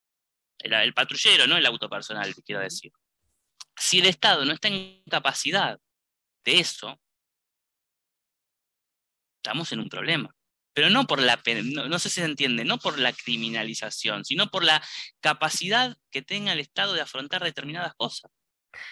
[0.59, 2.91] El, el patrullero, no el auto personal, quiero decir.
[3.77, 5.79] Si el Estado no está en capacidad
[6.45, 6.99] de eso,
[9.37, 10.33] estamos en un problema.
[10.73, 11.41] Pero no por la,
[11.73, 14.83] no, no sé si se entiende, no por la criminalización, sino por la
[15.21, 18.29] capacidad que tenga el Estado de afrontar determinadas cosas,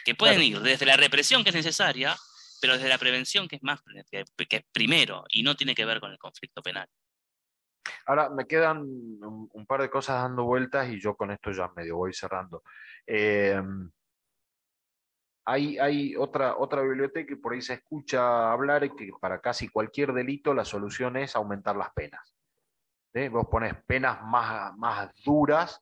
[0.05, 2.15] que pueden ir desde la represión que es necesaria,
[2.61, 5.99] pero desde la prevención que es más que, es primero y no tiene que ver
[5.99, 6.87] con el conflicto penal.
[8.05, 11.97] Ahora, me quedan un, par de cosas dando vueltas y yo con esto ya medio
[11.97, 12.63] voy cerrando.
[13.05, 13.61] Eh,
[15.45, 20.53] hay, otra, otra biblioteca que por ahí se escucha hablar que para casi cualquier delito
[20.53, 22.35] la solución es aumentar las penas.
[23.31, 25.81] Vos pones penas más, más duras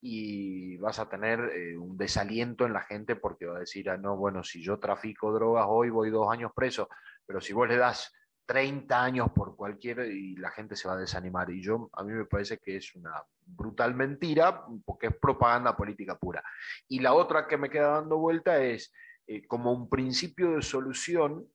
[0.00, 3.96] y vas a tener eh, un desaliento en la gente porque va a decir, ah,
[3.96, 6.88] no, bueno, si yo trafico drogas hoy voy dos años preso,
[7.24, 8.12] pero si vos le das
[8.46, 11.50] 30 años por cualquier y la gente se va a desanimar.
[11.50, 16.16] Y yo, a mí me parece que es una brutal mentira porque es propaganda política
[16.16, 16.42] pura.
[16.88, 18.92] Y la otra que me queda dando vuelta es,
[19.26, 21.46] eh, como un principio de solución,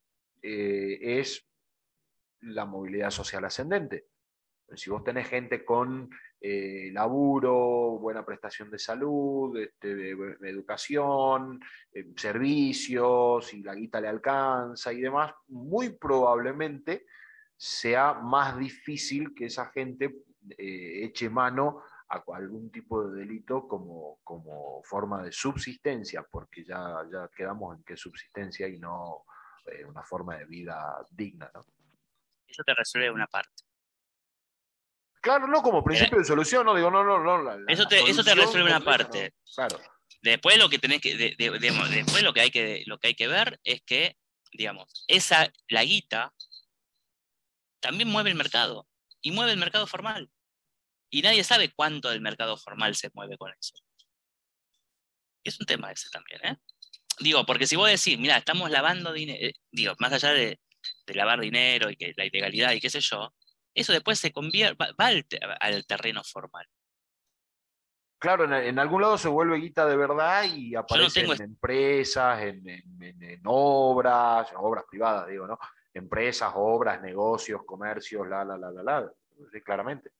[0.41, 1.47] eh, es
[2.41, 4.07] la movilidad social ascendente.
[4.75, 6.09] Si vos tenés gente con
[6.43, 11.59] eh, laburo, buena prestación de salud, este, educación,
[11.93, 17.05] eh, servicios, y la guita le alcanza y demás, muy probablemente
[17.55, 20.23] sea más difícil que esa gente
[20.57, 27.05] eh, eche mano a algún tipo de delito como, como forma de subsistencia, porque ya,
[27.11, 29.25] ya quedamos en que subsistencia y no
[29.87, 31.51] una forma de vida digna.
[32.47, 33.70] Eso te resuelve una parte.
[35.21, 37.65] Claro, no como principio de solución, no digo, no, no, no.
[37.67, 39.33] eso, te, eso te resuelve una parte.
[39.55, 39.79] claro.
[40.23, 43.59] Después lo que tenés que, después lo que hay que, lo que hay que ver
[43.63, 44.17] es que,
[44.51, 46.33] digamos, esa, la guita
[47.79, 48.87] también mueve el mercado
[49.21, 50.29] y mueve el mercado formal.
[51.09, 53.73] Y nadie sabe cuánto del mercado formal se mueve con eso.
[55.43, 56.57] Es un tema ese también, ¿eh?
[57.19, 60.59] Digo, porque si vos decís, mira, estamos lavando dinero, eh, digo, más allá de,
[61.05, 63.33] de lavar dinero y que la ilegalidad y qué sé yo,
[63.73, 65.07] eso después se convierte, va,
[65.59, 66.67] al, terreno formal.
[68.19, 74.51] Claro, en, algún lado se vuelve guita de verdad y aparece en empresas, en, obras,
[74.57, 75.57] obras privadas, digo, ¿no?
[75.93, 79.11] Empresas, obras, negocios, comercios, la, la, la, la, la,
[79.65, 80.11] claramente.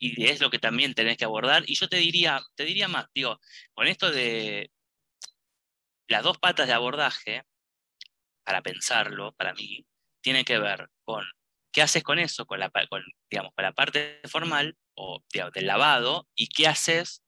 [0.00, 1.62] Y es lo que también tenés que abordar.
[1.66, 3.38] Y yo te diría, te diría más, digo,
[3.72, 4.70] con esto de
[6.08, 7.44] las dos patas de abordaje,
[8.44, 9.86] para pensarlo, para mí,
[10.20, 11.24] tiene que ver con
[11.72, 12.70] qué haces con eso, con la,
[13.30, 17.22] digamos, con la parte formal o del lavado, y qué haces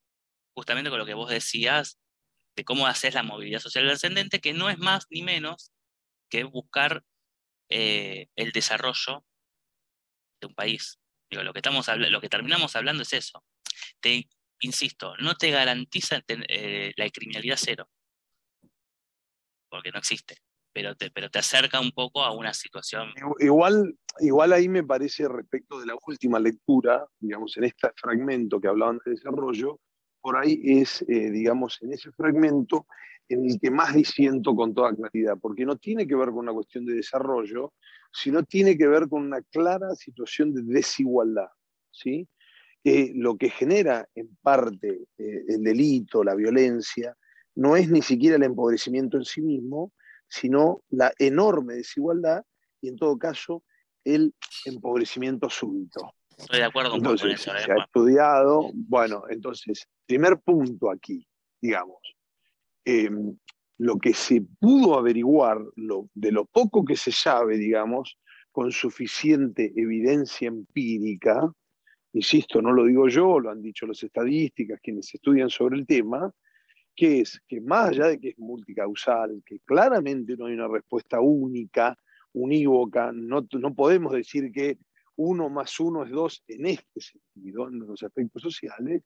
[0.55, 1.99] justamente con lo que vos decías
[2.57, 5.73] de cómo haces la movilidad social ascendente, que no es más ni menos
[6.29, 7.05] que buscar
[7.69, 9.25] eh, el desarrollo
[10.41, 10.99] de un país.
[11.31, 13.45] Lo, que estamos lo que terminamos hablando es eso.
[14.61, 17.89] insisto, no te garantiza eh, la criminalidad cero,
[19.71, 20.39] porque no existe,
[21.13, 23.09] pero te, acerca un poco a una situación.
[23.39, 28.69] Igual, igual ahí me parece respecto de la última lectura, digamos, en este fragmento que
[28.69, 29.79] hablaban de desarrollo,
[30.21, 32.87] por ahí es, eh, digamos, en ese fragmento
[33.29, 36.53] en el que más disiento con toda claridad, porque no tiene que ver con una
[36.53, 37.73] cuestión de desarrollo,
[38.13, 41.49] sino tiene que ver con una clara situación de desigualdad,
[41.93, 42.29] ¿sí?
[42.83, 47.17] que lo que genera en parte eh, el delito, la violencia,
[47.55, 49.93] no es ni siquiera el empobrecimiento en sí mismo,
[50.31, 52.45] sino la enorme desigualdad
[52.81, 53.65] y en todo caso
[54.05, 56.15] el empobrecimiento súbito.
[56.39, 57.27] Estoy de acuerdo con eso.
[57.37, 61.27] Se ha estudiado, bueno, entonces, primer punto aquí,
[61.61, 61.99] digamos,
[62.85, 63.37] em,
[63.79, 68.19] lo que se pudo averiguar, lo, de lo poco que se sabe, digamos,
[68.53, 71.53] con suficiente evidencia empírica,
[72.13, 76.33] insisto, no lo digo yo, lo han dicho las estadísticas, quienes estudian sobre el tema,
[76.95, 81.21] que es que más allá de que es multicausal, que claramente no hay una respuesta
[81.21, 81.97] única,
[82.33, 84.79] unívoca, no, no podemos decir que
[85.17, 89.03] uno más uno es dos en este sentido, en los aspectos sociales,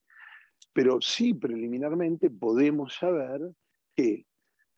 [0.73, 3.41] pero sí preliminarmente podemos saber
[3.97, 4.27] que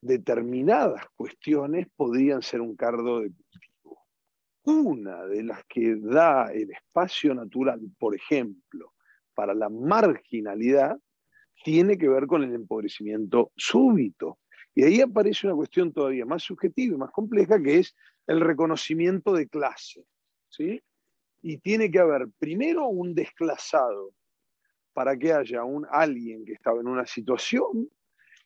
[0.00, 3.32] determinadas cuestiones podrían ser un cardo de
[4.66, 8.94] una de las que da el espacio natural, por ejemplo,
[9.32, 10.98] para la marginalidad,
[11.64, 14.38] tiene que ver con el empobrecimiento súbito.
[14.74, 17.96] Y ahí aparece una cuestión todavía más subjetiva y más compleja, que es
[18.26, 20.04] el reconocimiento de clase.
[20.48, 20.82] ¿sí?
[21.42, 24.12] Y tiene que haber primero un desclasado
[24.92, 27.88] para que haya un, alguien que estaba en una situación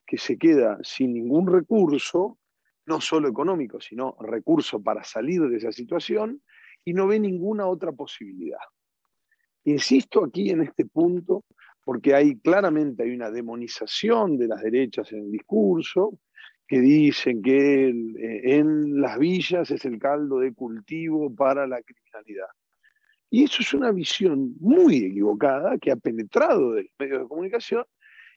[0.06, 2.38] que se queda sin ningún recurso
[2.86, 6.42] no solo económico, sino recurso para salir de esa situación
[6.84, 8.58] y no ve ninguna otra posibilidad.
[9.64, 11.44] Insisto aquí en este punto
[11.90, 16.20] porque hay claramente hay una demonización de las derechas en el discurso
[16.68, 22.46] que dicen que eh, en las villas es el caldo de cultivo para la criminalidad.
[23.28, 27.84] Y eso es una visión muy equivocada que ha penetrado de los medios de comunicación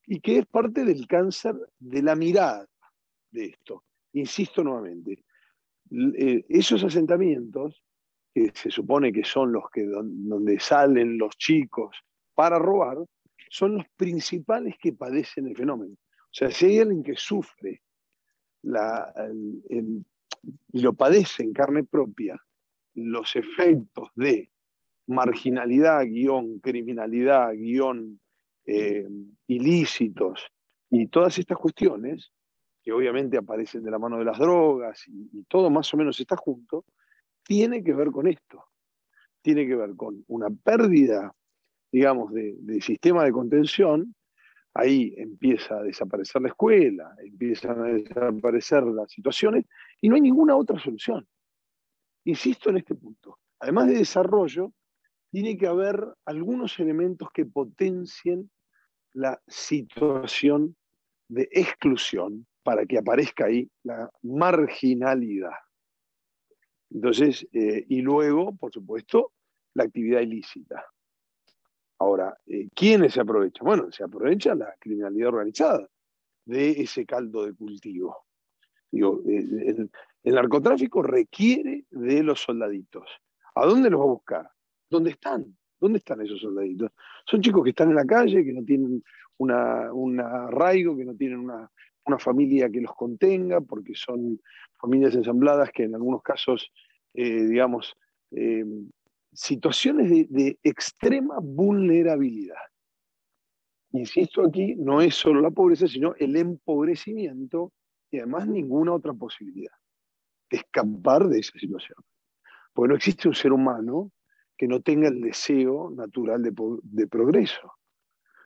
[0.08, 2.66] y que es parte del cáncer de la mirada
[3.30, 3.84] de esto
[4.14, 5.24] insisto nuevamente,
[5.92, 7.84] eh, esos asentamientos,
[8.34, 11.96] que se supone que son los que donde salen los chicos
[12.34, 12.98] para robar,
[13.54, 15.94] son los principales que padecen el fenómeno.
[15.94, 17.84] O sea, si hay alguien que sufre
[18.64, 22.36] y lo padece en carne propia,
[22.96, 24.50] los efectos de
[25.06, 28.20] marginalidad, guion, criminalidad, guion,
[28.66, 29.08] eh,
[29.46, 30.48] ilícitos
[30.90, 32.32] y todas estas cuestiones,
[32.82, 36.36] que obviamente aparecen de la mano de las drogas y, todo más o menos está
[36.38, 36.86] junto,
[37.44, 38.66] tiene que ver con esto.
[39.44, 41.36] Tiene que ver con una pérdida,
[41.94, 44.16] digamos, de, sistema de contención.
[44.74, 49.66] Ahí empieza a desaparecer la escuela, empiezan a desaparecer las situaciones
[50.02, 51.28] y no hay ninguna otra solución.
[52.26, 53.38] Insisto en este punto.
[53.60, 54.74] Además de desarrollo,
[55.30, 58.50] tiene que haber algunos elementos que potencien
[59.14, 60.76] la situación
[61.28, 65.54] de exclusión para que aparezca ahí la marginalidad.
[66.90, 69.32] Entonces, eh, y luego, por supuesto,
[69.76, 70.84] la actividad ilícita.
[72.04, 73.66] Ahora, eh, ¿quiénes se aprovechan?
[73.66, 75.88] Bueno, se aprovecha la criminalidad organizada
[76.44, 78.26] de ese caldo de cultivo.
[78.92, 79.88] Digo, eh,
[80.24, 83.10] el, narcotráfico requiere de los soldaditos.
[83.56, 84.50] ¿A dónde los va a buscar?
[84.90, 85.58] ¿Dónde están?
[85.80, 86.92] ¿Dónde están esos soldaditos?
[87.26, 89.02] Son chicos que están en la calle, que no tienen
[89.38, 94.42] una, un arraigo, que no tienen una familia que los contenga, porque son
[94.78, 96.70] familias ensambladas que en algunos casos,
[97.14, 97.96] eh, digamos,
[98.32, 98.66] eh,
[99.34, 102.56] situaciones de, de, extrema vulnerabilidad.
[103.92, 107.72] Insisto aquí, no es solo la pobreza, sino el empobrecimiento
[108.10, 109.74] y además ninguna otra posibilidad
[110.50, 111.98] de escapar de esa situación.
[112.74, 114.12] Porque no existe un ser humano
[114.58, 116.54] que no tenga el deseo natural de,
[116.84, 117.74] de progreso.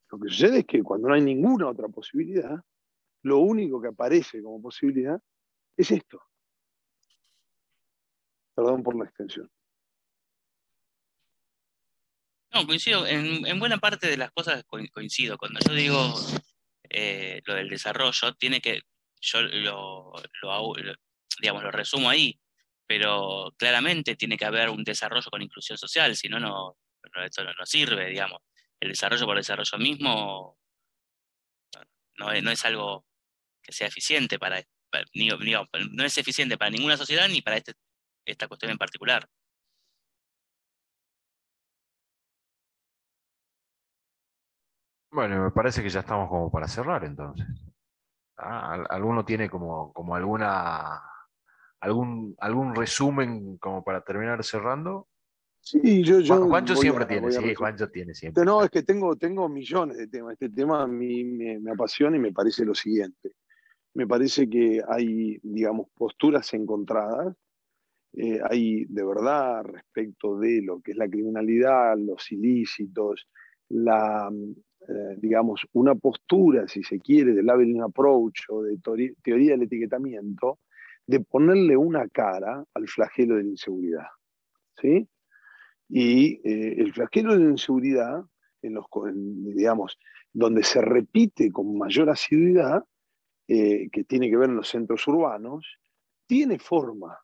[0.10, 2.62] Lo que sucede es que cuando no hay ninguna otra posibilidad,
[3.24, 5.22] lo único que aparece como posibilidad
[5.76, 6.22] es esto.
[8.56, 9.50] Perdón por la extensión.
[12.52, 13.06] No, coincido.
[13.06, 15.38] En, buena parte de las cosas coincido.
[15.38, 16.16] Cuando yo digo
[16.89, 18.82] eh, lo del desarrollo, tiene que.
[19.20, 20.14] Yo lo,
[21.39, 22.39] digamos, lo resumo ahí,
[22.86, 26.78] pero claramente tiene que haber un desarrollo con inclusión social, si no, no,
[27.24, 28.41] esto no, sirve, digamos.
[28.80, 30.60] El desarrollo por el desarrollo mismo
[32.18, 33.06] no, no es algo
[33.64, 34.62] que sea eficiente para,
[35.14, 37.74] no es eficiente para ninguna sociedad ni para este,
[38.26, 39.28] esta cuestión en particular.
[45.18, 47.43] Bueno, me parece que ya estamos como para cerrar entonces.
[48.38, 51.01] Ah, ¿Alguno tiene como, como alguna
[51.80, 55.07] algún, algún resumen como para terminar cerrando?
[55.59, 58.45] Sí, yo, yo Juancho siempre tiene, sí, Juancho tiene siempre.
[58.45, 60.34] No, es que tengo, tengo millones de temas.
[60.34, 63.32] Este tema a mí me, me apasiona y me parece lo siguiente.
[63.95, 67.36] Me parece que hay, digamos, posturas encontradas.
[68.13, 73.28] Eh, hay de verdad respecto de lo que es la criminalidad, los ilícitos,
[73.70, 74.30] la,
[74.88, 78.78] eh, digamos, una postura, si se quiere, de labeling approach o de
[79.23, 80.59] teoría del etiquetamiento,
[81.05, 84.07] de ponerle una cara al flagelo de la inseguridad.
[84.82, 85.07] ¿sí?
[85.89, 88.23] Y eh, el flagelo de la inseguridad,
[88.61, 89.97] en los, digamos,
[90.34, 92.84] donde se repite con mayor asiduidad,
[93.47, 95.65] eh, que tiene que ver en los centros urbanos,
[96.25, 97.17] tiene forma,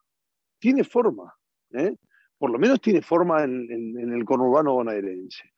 [0.58, 1.34] tiene forma,
[1.72, 1.96] ¿eh?
[2.38, 5.53] por lo menos tiene forma en, el conurbano bonaerense.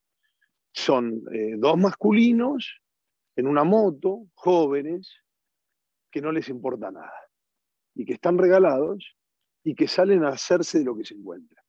[0.76, 1.24] Son
[1.58, 2.80] dos masculinos
[3.34, 5.10] en una moto, jóvenes,
[6.10, 7.12] que no les importa nada
[7.94, 9.16] y que están regalados
[9.64, 11.60] y que salen a hacerse de lo que se encuentra.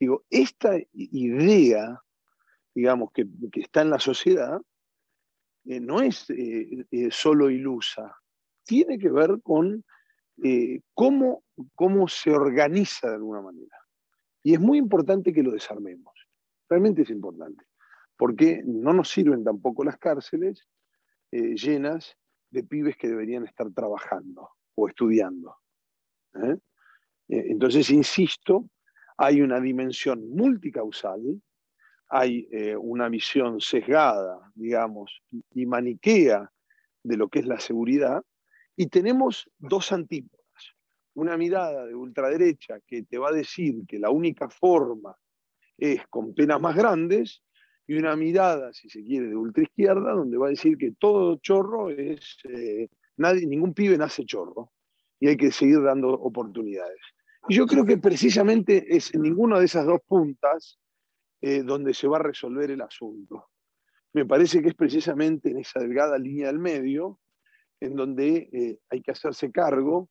[0.00, 2.00] Digo, esta idea,
[2.74, 4.60] digamos, que, está en la sociedad,
[5.64, 8.16] eh, no es eh, eh, solo ilusa,
[8.64, 9.84] tiene que ver con
[10.94, 11.42] cómo,
[11.74, 13.76] cómo se organiza de alguna manera.
[14.44, 16.14] Y es muy importante que lo desarmemos,
[16.68, 17.64] realmente es importante,
[18.18, 20.68] porque no nos sirven tampoco las cárceles
[21.30, 22.16] llenas
[22.50, 25.56] de pibes que deberían estar trabajando o estudiando.
[27.28, 28.68] Entonces, insisto,
[29.16, 31.20] hay una dimensión multicausal,
[32.08, 36.50] hay eh, una visión sesgada, digamos, y maniquea
[37.02, 38.22] de lo que es la seguridad,
[38.76, 40.38] y tenemos dos antípodas.
[41.14, 45.16] Una mirada de ultraderecha que te va a decir que la única forma
[45.76, 47.42] es con penas más grandes,
[47.88, 51.88] y una mirada, si se quiere, de ultraizquierda, donde va a decir que todo chorro
[51.88, 54.72] es, eh, nadie, ningún pibe nace chorro,
[55.18, 57.00] y hay que seguir dando oportunidades.
[57.48, 60.78] Y yo creo que precisamente es en ninguna de esas dos puntas
[61.40, 63.48] eh, donde se va a resolver el asunto.
[64.12, 67.20] Me parece que es precisamente en esa delgada línea del medio
[67.80, 70.10] en donde eh, hay que hacerse cargo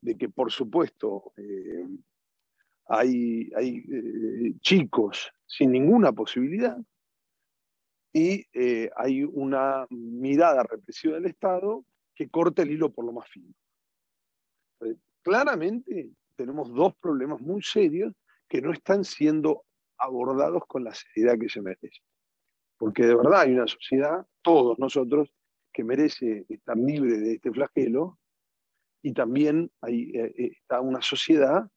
[0.00, 1.34] de que, por supuesto,
[2.86, 3.84] hay, hay
[4.60, 6.78] chicos sin ninguna posibilidad
[8.12, 8.44] y
[8.96, 11.84] hay una mirada represiva del Estado
[12.14, 13.54] que corta el hilo por lo más fino.
[15.22, 18.14] Claramente tenemos dos problemas muy serios
[18.48, 19.64] que no están siendo
[19.98, 22.00] abordados con la seriedad que se merece.
[22.78, 25.30] Porque de verdad hay una sociedad, todos nosotros,
[25.72, 28.18] que merece estar libre de este flagelo,
[29.02, 31.70] y también hay, eh, eh, está una sociedad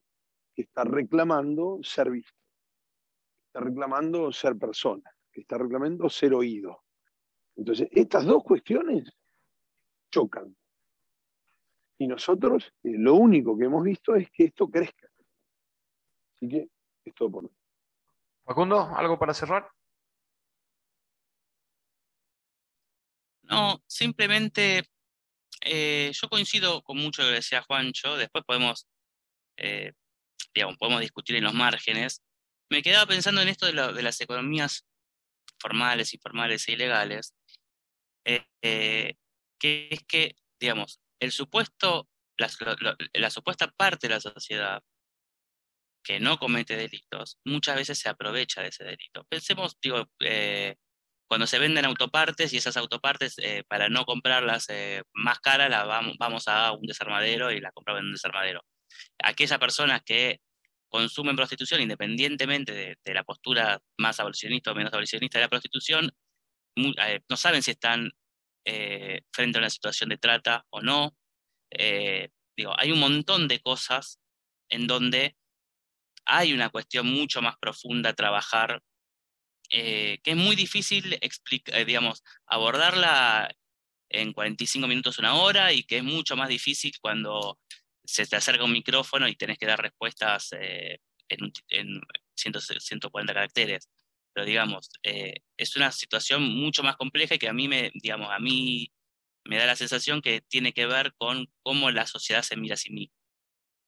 [0.55, 2.37] que está reclamando ser vista,
[3.47, 6.83] está reclamando ser persona, que está reclamando ser oído.
[7.55, 9.11] Entonces, estas dos cuestiones
[10.11, 10.55] chocan.
[11.97, 15.07] Y nosotros eh, lo único que hemos visto es que esto crezca.
[16.35, 16.67] Así que
[17.05, 17.49] es todo por mí.
[18.45, 19.69] Facundo, ¿algo para cerrar?
[23.43, 24.83] No, simplemente
[25.61, 28.87] eh, yo coincido con mucho lo que decía Juancho, después podemos,
[29.57, 29.93] eh,
[30.53, 32.21] digamos, podemos discutir en los márgenes.
[32.69, 34.85] Me quedaba pensando en esto de, de las economías
[35.63, 37.33] formales, informales e ilegales,
[38.23, 44.83] que es que, digamos, el supuesto, la, supuesta parte de la sociedad
[46.03, 49.23] que no comete delitos, muchas veces se aprovecha de ese delito.
[49.29, 50.75] Pensemos, digo, eh,
[51.29, 55.87] cuando se venden autopartes y esas autopartes, eh, para no comprarlas eh, más caras, las
[55.87, 58.65] vamos, vamos a un desarmadero y la compramos en un desarmadero.
[59.23, 60.41] Aquellas personas que
[60.93, 62.71] consumen prostitución, independientemente
[63.03, 66.11] de, la postura más abolicionista o menos abolicionista de la prostitución,
[66.77, 68.11] no saben si están
[68.63, 71.17] eh, frente a una situación de trata o no.
[71.71, 74.19] Eh, digo, hay un montón de cosas
[74.69, 75.35] en donde
[76.25, 78.83] hay una cuestión mucho más profunda a trabajar,
[79.71, 81.19] eh, que es muy difícil
[81.87, 83.51] digamos, abordarla
[84.09, 87.57] en 45 minutos, una hora, y que es mucho más difícil cuando
[88.03, 92.01] se te acerca un micrófono y tenés que dar respuestas en, en
[92.35, 93.89] 140 caracteres
[94.33, 98.29] pero digamos, eh, es una situación mucho más compleja y que a mí me, digamos,
[98.31, 98.91] a mí
[99.45, 102.77] me da la sensación que tiene que ver con cómo la sociedad se mira a
[102.77, 103.15] sí misma.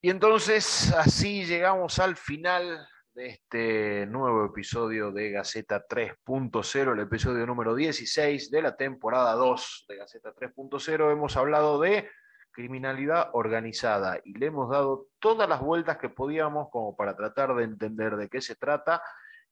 [0.01, 7.45] Y entonces así llegamos al final de este nuevo episodio de Gaceta 3.0, el episodio
[7.47, 11.11] número 16 de la temporada 2 de Gaceta 3.0.
[11.11, 12.07] Hemos hablado de
[12.55, 17.65] criminalidad organizada y le hemos dado todas las vueltas que podíamos como para tratar de
[17.65, 19.01] entender de qué se trata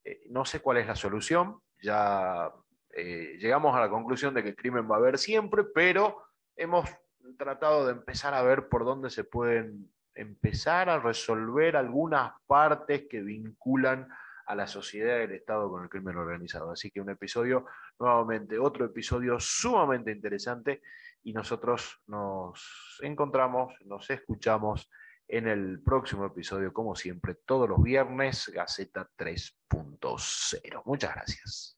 [0.03, 2.51] eh, no sé cuál es la solución, ya
[2.95, 6.23] eh, llegamos a la conclusión de que el crimen va a haber siempre, pero
[6.55, 6.89] hemos
[7.37, 13.21] tratado de empezar a ver por dónde se pueden empezar a resolver algunas partes que
[13.21, 14.07] vinculan
[14.45, 16.71] a la sociedad y el Estado con el crimen organizado.
[16.71, 17.65] Así que un episodio,
[17.97, 20.81] nuevamente, otro episodio sumamente interesante
[21.23, 24.89] y nosotros nos encontramos, nos escuchamos
[25.27, 30.81] en el próximo episodio, como siempre, todos los viernes, Gaceta 3.0.
[30.85, 31.77] Muchas gracias.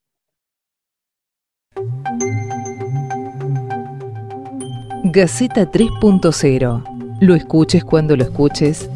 [5.03, 7.19] Gaceta 3.0.
[7.21, 8.89] Lo escuches cuando lo escuches,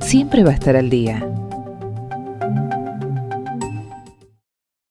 [0.00, 1.20] siempre va a estar al día.